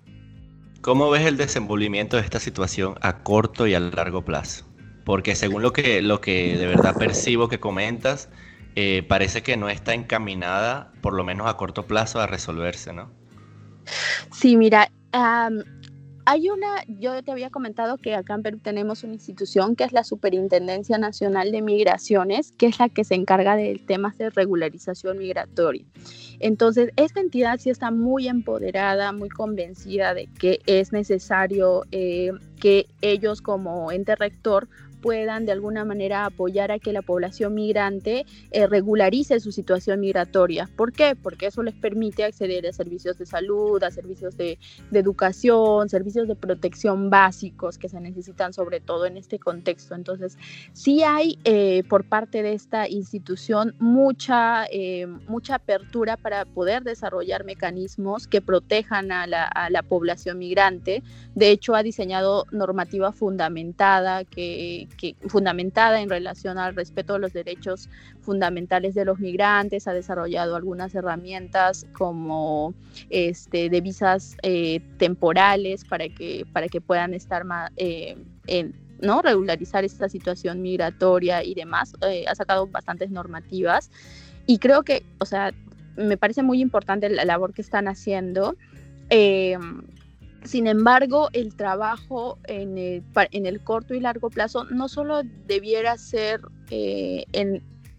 ¿Cómo 0.81 1.09
ves 1.09 1.25
el 1.25 1.37
desenvolvimiento 1.37 2.17
de 2.17 2.25
esta 2.25 2.41
situación 2.41 2.97
a 3.01 3.23
corto 3.23 3.69
y 3.69 3.75
a 3.75 3.81
largo 3.81 4.25
plazo? 4.25 4.67
Porque 5.05 5.37
según 5.37 5.63
lo 5.63 5.73
que, 5.73 6.03
lo 6.03 6.21
que 6.21 6.59
de 6.59 6.67
verdad 6.67 6.99
percibo 6.99 7.49
que 7.49 7.61
comentas, 7.61 8.29
eh, 8.75 9.05
parece 9.09 9.45
que 9.45 9.57
no 9.57 9.69
está 9.69 9.95
encaminada, 9.95 10.91
por 11.01 11.15
lo 11.15 11.23
menos 11.23 11.49
a 11.49 11.57
corto 11.57 11.87
plazo, 11.87 12.21
a 12.21 12.27
resolverse, 12.27 12.93
¿no? 12.93 13.09
Sí, 14.33 14.57
mira, 14.57 14.91
hay 16.27 16.51
una, 16.51 16.85
yo 16.87 17.23
te 17.23 17.33
había 17.33 17.51
comentado 17.51 17.97
que 17.97 18.15
acá 18.15 18.35
en 18.35 18.43
Perú 18.43 18.59
tenemos 18.63 19.05
una 19.05 19.15
institución 19.15 19.77
que 19.77 19.85
es 19.85 19.93
la 19.93 20.05
Superintendencia 20.05 20.99
Nacional 20.99 21.51
de 21.51 21.63
Migraciones, 21.63 22.53
que 22.53 22.67
es 22.67 22.79
la 22.79 22.89
que 22.89 23.05
se 23.05 23.15
encarga 23.15 23.57
de 23.57 23.81
temas 23.87 24.19
de 24.19 24.31
regularización 24.31 25.19
migratoria. 25.19 25.85
Entonces, 26.39 26.91
esta 26.97 27.21
entidad 27.21 27.59
sí 27.59 27.71
está 27.71 27.91
muy 27.91 28.29
empoderada, 28.29 29.13
muy 29.13 29.29
convencida 29.29 30.15
de 30.15 30.27
que 30.39 30.61
es 30.67 30.93
necesario 30.93 31.85
eh, 31.91 32.33
que 32.61 32.87
ellos 33.03 33.43
como 33.43 33.93
ente 33.93 34.17
rector 34.17 34.69
puedan 35.01 35.47
de 35.47 35.53
alguna 35.53 35.85
manera 35.85 36.27
apoyar 36.27 36.71
a 36.71 36.79
que 36.79 36.93
la 36.93 37.03
población 37.03 37.55
migrante 37.55 38.27
eh, 38.51 38.67
regularice 38.67 39.41
su 39.41 39.53
situación 39.53 40.01
migratoria. 40.01 40.69
¿Por 40.77 40.93
qué? 40.93 41.17
Porque 41.21 41.47
eso 41.47 41.63
les 41.63 41.75
permite 41.75 42.25
acceder 42.25 42.67
a 42.67 42.73
servicios 42.73 43.19
de 43.19 43.27
salud, 43.27 43.83
a 43.83 43.91
servicios 43.91 44.37
de, 44.37 44.59
educación, 44.93 45.89
servicios 45.89 46.29
de 46.29 46.37
protección 46.37 47.11
básicos 47.11 47.79
que 47.79 47.89
se 47.89 48.01
necesitan 48.01 48.53
sobre 48.53 48.81
todo 48.81 49.07
en 49.07 49.17
este 49.17 49.39
contexto. 49.39 49.95
Entonces, 49.95 50.37
sí 50.73 51.03
hay 51.03 51.39
eh, 51.45 51.83
por 51.89 52.05
parte 52.05 52.43
de 52.43 52.53
esta 52.53 52.89
institución 52.89 53.75
mucha, 53.79 54.67
eh, 54.71 55.07
mucha 55.29 55.57
apertura 55.57 56.17
para 56.17 56.45
poder 56.45 56.83
desarrollar 56.83 57.45
mecanismos 57.45 58.27
que 58.27 58.41
protejan 58.41 59.13
a 59.13 59.27
la, 59.27 59.45
a 59.45 59.71
la 59.71 59.83
población 59.83 60.39
migrante. 60.39 61.03
De 61.35 61.51
hecho, 61.51 61.75
ha 61.75 61.83
diseñado 61.83 62.47
normativa 62.51 63.13
fundamentada 63.13 64.25
que, 64.25 64.89
que, 64.97 65.17
fundamentada 65.29 66.01
en 66.01 66.09
relación 66.09 66.59
al 66.59 66.75
respeto 66.75 67.15
de 67.15 67.19
los 67.21 67.33
derechos 67.33 67.89
fundamentales 68.21 68.95
de 68.95 69.05
los 69.05 69.19
migrantes, 69.19 69.89
ha 69.89 69.93
desarrollado 69.93 70.57
algunas 70.57 70.95
herramientas 70.95 71.87
como 71.93 72.75
este, 73.09 73.69
de 73.69 73.81
visas 73.81 74.37
eh, 74.43 74.81
temporales 74.99 75.85
para 75.85 76.09
que, 76.09 76.47
para 76.53 76.69
que 76.69 76.81
puedan 76.81 77.15
estar 77.15 77.45
más, 77.45 77.71
eh, 77.77 78.17
en, 78.47 78.75
¿no? 79.01 79.23
regularizar 79.23 79.85
esta 79.85 80.09
situación 80.09 80.63
migratoria 80.63 81.43
y 81.43 81.55
demás. 81.55 81.93
ha 82.27 82.35
sacado 82.35 82.67
bastantes 82.67 83.11
normativas 83.11 83.91
y 84.47 84.59
creo 84.59 84.83
que, 84.83 85.05
o 85.19 85.27
sea, 85.27 85.53
me 85.97 86.17
parece 86.17 86.43
muy 86.43 86.61
importante 86.61 87.09
la 87.09 87.25
labor 87.25 87.53
que 87.53 87.63
están 87.63 87.89
haciendo. 87.89 88.57
Sin 90.45 90.67
embargo, 90.67 91.29
el 91.33 91.55
trabajo 91.55 92.39
en 92.47 92.79
el, 92.79 93.61
corto 93.63 93.95
y 93.95 94.01
largo 94.01 94.31
plazo 94.31 94.65
no 94.65 94.89
solo 94.89 95.23
debiera 95.47 95.99
ser 95.99 96.41
eh, 96.71 97.25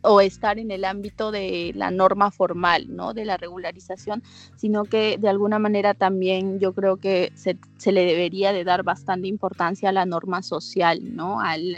o 0.01 0.21
estar 0.21 0.57
en 0.59 0.71
el 0.71 0.83
ámbito 0.83 1.31
de 1.31 1.71
la 1.75 1.91
norma 1.91 2.31
formal, 2.31 2.85
¿no? 2.89 3.13
De 3.13 3.25
la 3.25 3.37
regularización, 3.37 4.23
sino 4.55 4.85
que 4.85 5.17
de 5.19 5.29
alguna 5.29 5.59
manera 5.59 5.93
también 5.93 6.59
yo 6.59 6.73
creo 6.73 6.97
que 6.97 7.31
se, 7.35 7.57
le 7.91 8.05
debería 8.05 8.53
de 8.53 8.63
dar 8.63 8.83
bastante 8.83 9.27
importancia 9.27 9.89
a 9.89 9.93
la 9.93 10.05
norma 10.05 10.41
social, 10.41 11.15
¿no? 11.15 11.39
Al, 11.39 11.77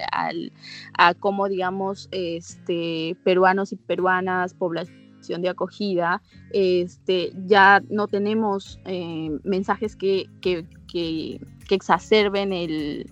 a 0.97 1.13
cómo, 1.13 1.49
digamos, 1.49 2.07
este, 2.11 3.17
peruanos 3.23 3.73
y 3.73 3.75
peruanas, 3.75 4.53
población 4.53 5.02
de 5.27 5.49
acogida, 5.49 6.21
este, 6.51 7.33
ya 7.45 7.81
no 7.89 8.07
tenemos 8.07 8.79
eh, 8.85 9.31
mensajes 9.43 9.95
que, 9.95 10.29
que, 10.41 10.65
que, 10.87 11.39
exacerben 11.69 12.53
el, 12.53 13.09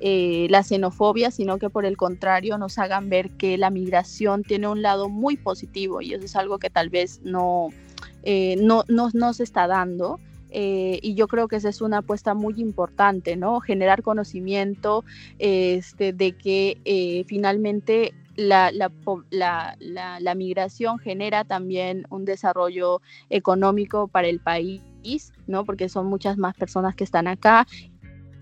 eh, 0.00 0.48
la 0.50 0.64
xenofobia, 0.64 1.30
sino 1.30 1.58
que 1.58 1.70
por 1.70 1.84
el 1.84 1.96
contrario 1.96 2.58
nos 2.58 2.76
hagan 2.78 3.08
ver 3.08 3.30
que 3.32 3.56
la 3.56 3.70
migración 3.70 4.42
tiene 4.42 4.66
un 4.66 4.82
lado 4.82 5.08
muy 5.08 5.36
positivo 5.36 6.00
y 6.00 6.14
eso 6.14 6.24
es 6.24 6.34
algo 6.34 6.58
que 6.58 6.70
tal 6.70 6.90
vez 6.90 7.20
no, 7.22 7.68
eh, 8.24 8.56
no, 8.60 8.84
no, 8.88 9.32
se 9.32 9.44
está 9.44 9.68
dando. 9.68 10.18
y 10.52 11.14
yo 11.14 11.28
creo 11.28 11.46
que 11.46 11.56
esa 11.56 11.68
es 11.68 11.80
una 11.80 11.98
apuesta 11.98 12.34
muy 12.34 12.54
importante, 12.60 13.36
¿no? 13.36 13.60
Generar 13.60 14.02
conocimiento 14.02 15.04
este, 15.38 16.12
de 16.12 16.32
que 16.32 17.24
finalmente 17.28 18.12
la, 18.36 18.70
la, 18.70 20.34
migración 20.34 20.98
genera 20.98 21.44
también 21.44 22.04
un 22.10 22.24
desarrollo 22.24 23.00
económico 23.28 24.08
para 24.08 24.28
el 24.28 24.40
país, 24.40 24.82
¿no? 25.46 25.64
Porque 25.64 25.88
son 25.88 26.06
muchas 26.06 26.38
más 26.38 26.54
personas 26.54 26.94
que 26.94 27.04
están 27.04 27.26
acá 27.26 27.66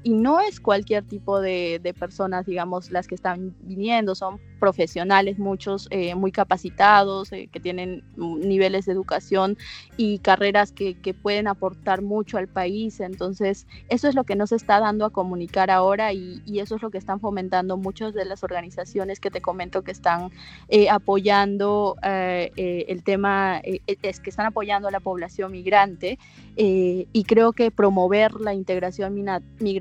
y 0.02 0.14
no 0.14 0.40
es 0.40 0.60
cualquier 0.60 1.04
tipo 1.04 1.40
de, 1.40 1.94
personas, 1.98 2.46
digamos, 2.46 2.90
las 2.90 3.08
que 3.08 3.14
están 3.14 3.54
viniendo, 3.62 4.14
son 4.14 4.40
profesionales, 4.60 5.38
muchos 5.38 5.88
eh, 5.90 6.14
muy 6.14 6.32
capacitados, 6.32 7.32
eh, 7.32 7.48
que 7.50 7.60
tienen 7.60 8.04
niveles 8.16 8.86
de 8.86 8.92
educación 8.92 9.56
y 9.96 10.18
carreras 10.18 10.72
que, 10.72 10.96
pueden 11.22 11.48
aportar 11.48 12.02
mucho 12.02 12.38
al 12.38 12.48
país. 12.48 13.00
Entonces, 13.00 13.66
eso 13.88 14.08
es 14.08 14.14
lo 14.14 14.24
que 14.24 14.36
nos 14.36 14.52
está 14.52 14.78
dando 14.78 15.04
a 15.04 15.10
comunicar 15.10 15.70
ahora 15.70 16.12
y, 16.12 16.42
eso 16.58 16.76
es 16.76 16.82
lo 16.82 16.90
que 16.90 16.98
están 16.98 17.20
fomentando 17.20 17.76
muchas 17.76 18.14
de 18.14 18.24
las 18.24 18.42
organizaciones 18.42 19.20
que 19.20 19.30
te 19.30 19.40
comento 19.40 19.82
que 19.82 19.92
están 19.92 20.30
eh, 20.68 20.90
apoyando 20.90 21.96
el 22.02 23.02
tema, 23.04 23.60
es 23.62 24.20
que 24.20 24.30
están 24.30 24.46
apoyando 24.46 24.88
a 24.88 24.90
la 24.90 25.00
población 25.00 25.52
migrante 25.52 26.18
y 26.56 27.24
creo 27.24 27.52
que 27.52 27.70
promover 27.70 28.40
la 28.40 28.54
integración 28.54 29.14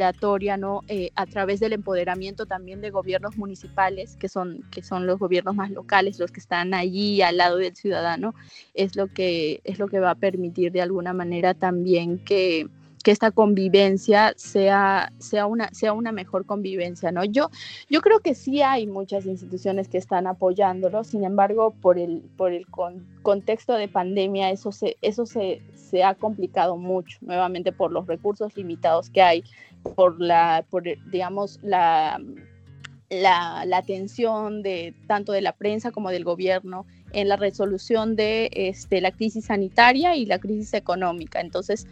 migratoria 0.07 0.57
¿no? 0.57 0.83
Eh, 0.87 1.11
a 1.15 1.25
través 1.25 1.59
del 1.59 1.73
empoderamiento 1.73 2.45
también 2.45 2.81
de 2.81 2.89
gobiernos 2.89 3.37
municipales, 3.37 4.15
que 4.17 4.29
son, 4.29 4.63
que 4.71 4.81
son 4.81 5.05
los 5.05 5.19
gobiernos 5.19 5.55
más 5.55 5.71
locales, 5.71 6.19
los 6.19 6.31
que 6.31 6.39
están 6.39 6.73
allí 6.73 7.21
al 7.21 7.37
lado 7.37 7.57
del 7.57 7.75
ciudadano, 7.75 8.33
es 8.73 8.95
lo 8.95 9.07
que, 9.07 9.61
es 9.63 9.79
lo 9.79 9.87
que 9.87 9.99
va 9.99 10.11
a 10.11 10.15
permitir 10.15 10.71
de 10.71 10.81
alguna 10.81 11.13
manera 11.13 11.53
también 11.53 12.19
que, 12.19 12.67
que 13.03 13.11
esta 13.11 13.31
convivencia 13.31 14.33
sea, 14.35 15.11
sea, 15.17 15.45
una, 15.45 15.69
sea 15.73 15.93
una 15.93 16.11
mejor 16.11 16.45
convivencia, 16.45 17.11
¿no? 17.11 17.23
Yo, 17.23 17.49
yo 17.89 18.01
creo 18.01 18.19
que 18.19 18.35
sí 18.35 18.61
hay 18.61 18.87
muchas 18.87 19.25
instituciones 19.25 19.87
que 19.87 19.97
están 19.97 20.27
apoyándolo, 20.27 21.03
sin 21.03 21.23
embargo, 21.23 21.73
por 21.81 21.97
el, 21.97 22.21
por 22.35 22.51
el 22.51 22.65
contexto 23.21 23.73
de 23.73 23.87
pandemia, 23.87 24.51
eso, 24.51 24.71
se, 24.71 24.97
eso 25.01 25.25
se, 25.25 25.61
se 25.73 26.03
ha 26.03 26.15
complicado 26.15 26.75
mucho, 26.75 27.17
nuevamente 27.21 27.71
por 27.71 27.91
los 27.91 28.07
recursos 28.07 28.55
limitados 28.57 29.09
que 29.09 29.21
hay 29.21 29.43
por 29.95 30.21
la, 30.21 30.65
por, 30.69 30.83
digamos, 31.11 31.59
la, 31.63 32.19
la, 33.09 33.77
atención 33.77 34.61
de 34.63 34.93
tanto 35.07 35.31
de 35.31 35.41
la 35.41 35.53
prensa 35.53 35.91
como 35.91 36.09
del 36.09 36.23
gobierno 36.23 36.85
en 37.13 37.29
la 37.29 37.37
resolución 37.37 38.15
de 38.15 38.49
este, 38.51 39.01
la 39.01 39.11
crisis 39.11 39.45
sanitaria 39.45 40.15
y 40.15 40.25
la 40.25 40.39
crisis 40.39 40.73
económica. 40.73 41.39
Entonces, 41.39 41.87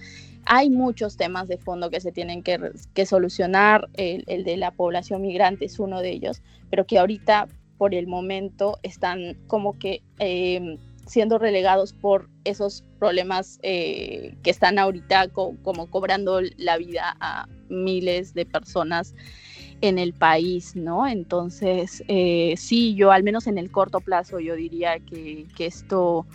hay 0.46 0.70
muchos 0.70 1.18
temas 1.18 1.48
de 1.48 1.58
fondo 1.58 1.90
que 1.90 2.02
se 2.02 2.12
tienen 2.12 2.44
que, 2.44 3.06
solucionar. 3.06 3.90
El, 3.94 4.44
de 4.44 4.58
la 4.58 4.72
población 4.72 5.22
migrante 5.22 5.66
es 5.66 5.80
uno 5.80 6.02
de 6.02 6.12
ellos, 6.12 6.42
pero 6.70 6.86
que 6.86 7.00
ahorita, 7.00 7.48
por 7.78 7.96
el 7.96 8.08
momento, 8.08 8.80
están 8.84 9.38
como 9.48 9.80
que 9.80 10.04
eh, 10.20 10.78
siendo 11.06 11.38
relegados 11.38 11.94
por 11.94 12.30
esos 12.44 12.84
problemas 13.00 13.60
eh, 13.64 14.36
que 14.44 14.50
están 14.50 14.80
ahorita 14.80 15.30
como 15.30 15.90
cobrando 15.90 16.42
la 16.58 16.78
vida 16.78 17.16
a 17.20 17.48
miles 17.70 18.34
de 18.34 18.46
personas 18.46 19.14
en 19.82 20.00
el 20.00 20.14
país, 20.14 20.76
¿no? 20.76 21.08
Entonces, 21.08 22.04
eh, 22.08 22.56
sí, 22.58 22.96
yo 22.96 23.12
al 23.12 23.24
menos 23.24 23.48
en 23.48 23.58
el 23.58 23.72
corto 23.72 24.00
plazo, 24.00 24.40
yo 24.40 24.56
diría 24.56 25.00
que, 25.00 25.48
esto, 25.60 26.26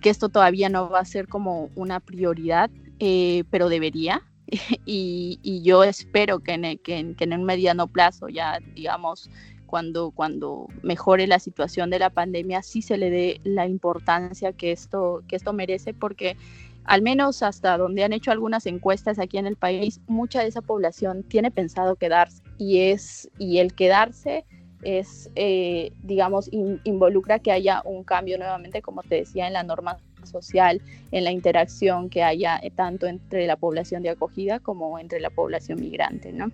que 0.00 0.10
esto 0.10 0.28
todavía 0.28 0.68
no 0.68 0.88
va 0.88 1.00
a 1.00 1.04
ser 1.04 1.28
como 1.28 1.70
una 1.74 2.00
prioridad, 2.00 2.70
eh, 2.98 3.44
pero 3.50 3.68
debería. 3.68 4.22
Y, 4.86 5.62
yo 5.62 5.82
espero 5.82 6.40
que 6.40 6.52
en, 6.52 6.78
que, 6.78 7.14
que 7.16 7.24
en 7.24 7.32
un 7.32 7.44
mediano 7.44 7.86
plazo 7.86 8.28
ya, 8.28 8.58
digamos, 8.74 9.30
cuando, 9.74 10.12
cuando 10.12 10.68
mejore 10.84 11.26
la 11.26 11.40
situación 11.40 11.90
de 11.90 11.98
la 11.98 12.08
pandemia, 12.08 12.62
sí 12.62 12.80
se 12.80 12.96
le 12.96 13.10
dé 13.10 13.40
la 13.42 13.66
importancia 13.66 14.52
que 14.52 14.70
esto, 14.70 15.24
que 15.26 15.34
esto 15.34 15.52
merece, 15.52 15.92
porque 15.92 16.36
al 16.84 17.02
menos 17.02 17.42
hasta 17.42 17.76
donde 17.76 18.04
han 18.04 18.12
hecho 18.12 18.30
algunas 18.30 18.66
encuestas 18.66 19.18
aquí 19.18 19.36
en 19.36 19.46
el 19.46 19.56
país, 19.56 20.00
mucha 20.06 20.42
de 20.42 20.46
esa 20.46 20.60
población 20.60 21.24
tiene 21.24 21.50
pensado 21.50 21.96
quedarse 21.96 22.40
y, 22.56 22.82
es, 22.82 23.28
y 23.36 23.58
el 23.58 23.74
quedarse 23.74 24.44
es, 24.84 25.28
eh, 25.34 25.90
digamos, 26.04 26.48
involucra 26.52 27.40
que 27.40 27.50
haya 27.50 27.82
un 27.84 28.04
cambio 28.04 28.38
nuevamente, 28.38 28.80
como 28.80 29.02
te 29.02 29.16
decía, 29.16 29.48
en 29.48 29.54
la 29.54 29.64
norma 29.64 29.98
social, 30.22 30.80
en 31.10 31.24
la 31.24 31.32
interacción 31.32 32.10
que 32.10 32.22
haya 32.22 32.60
eh, 32.62 32.70
tanto 32.70 33.08
entre 33.08 33.48
la 33.48 33.56
población 33.56 34.04
de 34.04 34.10
acogida 34.10 34.60
como 34.60 35.00
entre 35.00 35.18
la 35.18 35.30
población 35.30 35.80
migrante, 35.80 36.32
¿no? 36.32 36.52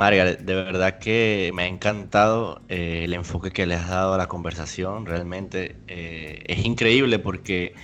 Margaret, 0.00 0.40
de 0.40 0.54
verdad 0.54 0.98
que 0.98 1.50
me 1.52 1.64
ha 1.64 1.66
encantado 1.66 2.62
eh, 2.70 3.02
el 3.04 3.12
enfoque 3.12 3.50
que 3.50 3.66
le 3.66 3.74
has 3.74 3.90
dado 3.90 4.14
a 4.14 4.16
la 4.16 4.28
conversación. 4.28 5.04
Realmente 5.04 5.76
eh, 5.88 6.42
es 6.46 6.64
increíble 6.64 7.18
porque 7.18 7.74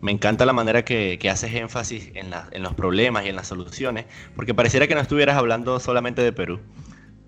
me 0.00 0.10
encanta 0.10 0.44
la 0.44 0.52
manera 0.52 0.84
que, 0.84 1.16
haces 1.30 1.54
énfasis 1.54 2.10
en, 2.14 2.32
en, 2.50 2.62
los 2.64 2.74
problemas 2.74 3.24
y 3.24 3.28
en 3.28 3.36
las 3.36 3.46
soluciones, 3.46 4.06
porque 4.34 4.52
pareciera 4.52 4.88
que 4.88 4.96
no 4.96 5.00
estuvieras 5.00 5.36
hablando 5.36 5.78
solamente 5.78 6.22
de 6.22 6.32
Perú. 6.32 6.58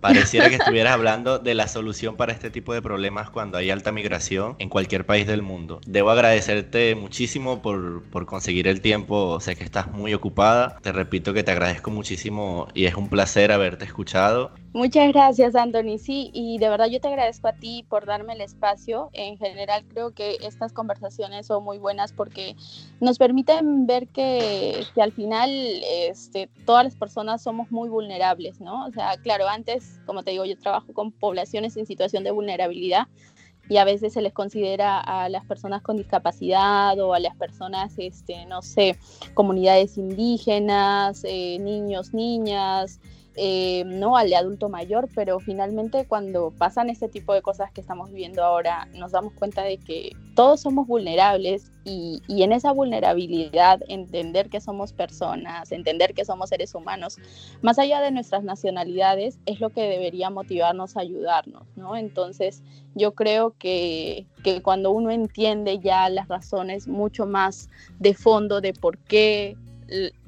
Pareciera 0.03 0.49
que 0.49 0.57
estuvieras 0.57 0.95
hablando 0.95 1.39
de 1.39 1.55
la 1.55 1.69
solución 1.69 2.17
para 2.17 2.33
este 2.33 2.51
tipo 2.51 2.75
de 2.75 2.83
problemas 2.83 3.31
cuando 3.31 3.57
hay 3.57 3.71
alta 3.71 3.93
migración 3.93 4.57
en 4.59 4.69
cualquier 4.69 5.07
país 5.07 5.29
del 5.29 5.43
mundo. 5.43 5.81
Debo 5.87 6.11
agradecerte 6.11 6.97
muchísimo 6.97 7.63
por, 7.63 8.03
por, 8.11 8.27
conseguir 8.27 8.67
el 8.67 8.81
tiempo. 8.81 9.39
Sé 9.39 9.55
que 9.55 9.63
estás 9.63 9.93
muy 9.93 10.13
ocupada. 10.13 10.77
Te 10.83 10.91
repito 10.91 11.33
que 11.33 11.45
te 11.45 11.53
agradezco 11.53 11.93
muchísimo 11.93 12.67
y 12.75 12.87
es 12.87 12.97
un 12.97 13.09
placer 13.09 13.53
haberte 13.53 13.85
escuchado 13.85 14.51
Muchas 14.75 15.13
gracias, 15.13 15.55
Anthony. 15.55 15.99
Sí, 15.99 16.31
y 16.33 16.57
de 16.57 16.71
verdad 16.71 16.87
yo 16.87 16.99
te 16.99 17.09
agradezco 17.09 17.47
a 17.47 17.53
ti 17.53 17.85
por 17.91 18.07
darme 18.07 18.33
el 18.33 18.41
espacio. 18.41 19.11
En 19.13 19.37
general 19.37 19.85
creo 19.87 20.13
que 20.13 20.39
estas 20.41 20.73
conversaciones 20.73 21.47
son 21.47 21.63
muy 21.63 21.77
buenas 21.77 22.15
porque 22.15 22.57
nos 22.99 23.19
permiten 23.19 23.87
ver 23.87 24.09
que, 24.09 24.87
al 24.97 25.13
final 25.13 25.51
este, 25.51 26.49
todas 26.65 26.85
las 26.85 26.97
personas 26.97 27.43
somos 27.43 27.71
muy 27.71 27.91
vulnerables, 27.91 28.63
¿no? 28.63 28.87
O 28.87 28.93
sea, 28.93 29.19
claro, 29.19 29.47
antes, 29.47 30.01
como 30.07 30.23
te 30.23 30.31
digo, 30.31 30.47
yo 30.47 30.59
trabajo 30.59 30.95
con 30.95 31.13
poblaciones 31.13 31.77
en 31.77 31.85
situación 31.85 32.25
de 32.25 32.31
vulnerabilidad 32.31 33.09
y 33.69 33.77
a 33.77 33.85
veces 33.85 34.15
se 34.15 34.23
les 34.23 34.33
considera 34.33 35.01
a 35.01 35.29
las 35.29 35.45
personas 35.45 35.83
con 35.83 35.99
discapacidad 35.99 36.99
o 36.99 37.13
a 37.13 37.21
las 37.21 37.37
personas, 37.37 37.93
este, 37.99 38.47
no 38.47 38.63
sé, 38.63 38.97
comunidades 39.35 39.99
indígenas, 39.99 41.25
eh, 41.25 41.59
niños, 41.61 42.15
niñas, 42.15 43.01
eh, 43.35 43.85
no 43.87 44.19
al 44.19 44.29
de 44.29 44.37
adulto 44.37 44.69
mayor, 44.69 45.09
pero 45.15 45.41
finalmente 45.41 46.07
cuando 46.07 46.51
pasan 46.51 46.91
este 46.91 47.09
tipo 47.09 47.33
de 47.33 47.41
cosas 47.41 47.73
que 47.73 47.81
estamos 47.81 48.11
viviendo 48.11 48.45
ahora, 48.45 48.89
nos 48.95 49.13
damos 49.13 49.33
cuenta 49.33 49.63
de 49.63 49.79
que 49.79 50.13
todos 50.35 50.61
somos 50.61 50.87
vulnerables 50.87 51.71
y, 51.85 52.21
y, 52.29 52.43
en 52.43 52.53
esa 52.53 52.73
vulnerabilidad 52.73 53.81
entender 53.89 54.51
que 54.51 54.61
somos 54.61 54.93
personas, 54.93 55.73
entender 55.73 56.13
que 56.15 56.25
somos 56.25 56.51
seres 56.51 56.75
humanos, 56.75 57.17
más 57.63 57.79
allá 57.79 58.01
de 58.01 58.11
nuestras 58.11 58.45
nacionalidades, 58.45 59.39
es 59.47 59.61
lo 59.61 59.71
que 59.71 59.83
debería 59.83 60.29
motivarnos 60.29 60.97
a 60.97 61.01
ayudarnos, 61.01 61.65
¿no? 61.75 61.97
Entonces 61.97 62.63
yo 62.95 63.15
creo 63.15 63.55
que, 63.59 64.27
que 64.45 64.61
cuando 64.63 64.91
uno 64.91 65.11
entiende 65.11 65.79
ya 65.79 66.09
las 66.11 66.29
razones 66.29 66.87
mucho 66.87 67.27
más 67.27 67.71
de 67.99 68.15
fondo 68.15 68.61
de 68.61 68.75
por 68.75 68.99
qué 68.99 69.57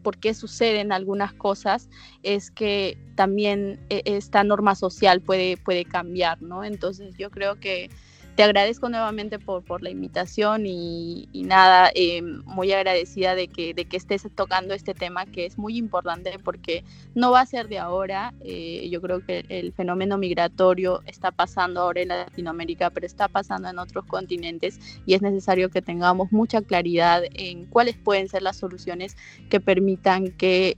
por 0.03 0.19
qué 0.19 0.35
suceden 0.35 0.93
algunas 0.93 1.33
cosas, 1.33 1.89
es 2.23 2.51
que 2.51 2.99
también 3.15 3.81
e, 3.89 4.03
esta 4.05 4.45
norma 4.45 4.75
social 4.75 5.21
puede, 5.21 5.57
puede 5.57 5.85
cambiar, 5.85 6.43
¿no? 6.43 6.65
Entonces 6.65 7.15
yo 7.17 7.31
creo 7.31 7.59
que 7.61 7.91
te 8.35 8.43
agradezco 8.43 8.89
nuevamente 8.89 9.39
por, 9.39 9.63
por 9.63 9.83
la 9.83 9.91
invitación 9.91 10.67
y, 10.67 11.29
nada, 11.35 11.91
eh, 11.95 12.21
muy 12.23 12.73
agradecida 12.73 13.35
de 13.35 13.49
que, 13.49 13.75
de 13.75 13.85
que 13.85 13.97
estés 13.97 14.27
tocando 14.35 14.75
este 14.75 14.93
tema 14.93 15.25
que 15.27 15.47
es 15.47 15.57
muy 15.57 15.77
importante 15.77 16.37
porque 16.43 16.85
no 17.15 17.31
va 17.31 17.41
a 17.41 17.47
ser 17.47 17.69
de 17.69 17.79
ahora. 17.79 18.35
Eh, 18.41 18.89
yo 18.91 19.01
creo 19.01 19.25
que 19.25 19.45
el 19.49 19.73
fenómeno 19.73 20.19
migratorio 20.19 21.03
está 21.07 21.31
pasando 21.31 21.83
ahora 21.83 22.03
en 22.03 22.09
Latinoamérica, 22.09 22.91
pero 22.91 23.07
está 23.07 23.29
pasando 23.29 23.69
en 23.69 23.79
otros 23.79 24.05
continentes 24.07 24.81
y 25.07 25.15
es 25.15 25.23
necesario 25.23 25.71
que 25.71 25.83
tengamos 25.83 26.33
mucha 26.33 26.61
claridad 26.61 27.23
en 27.35 27.67
cuáles 27.67 27.97
pueden 27.97 28.29
ser 28.29 28.43
las 28.43 28.57
soluciones 28.57 29.17
que 29.49 29.61
permitan 29.61 30.33
que 30.33 30.77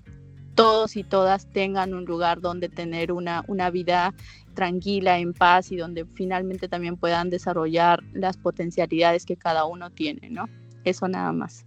todos 0.56 0.96
y 0.96 1.04
todas 1.04 1.46
tengan 1.52 1.94
un 1.94 2.06
lugar 2.06 2.40
donde 2.40 2.68
tener 2.68 3.12
una, 3.12 3.44
una 3.46 3.70
vida 3.70 4.14
tranquila, 4.56 5.18
en 5.18 5.32
paz 5.32 5.70
y 5.70 5.76
donde 5.76 6.04
finalmente 6.04 6.68
también 6.68 6.96
puedan 6.96 7.30
desarrollar 7.30 8.02
las 8.12 8.36
potencialidades 8.36 9.24
que 9.24 9.36
cada 9.36 9.64
uno 9.66 9.90
tiene, 9.90 10.28
¿no? 10.30 10.48
Eso 10.82 11.06
nada 11.06 11.30
más. 11.30 11.64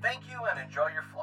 Thank 0.00 0.22
you 0.32 0.38
and 0.46 0.60
enjoy 0.60 0.94
your. 0.94 1.17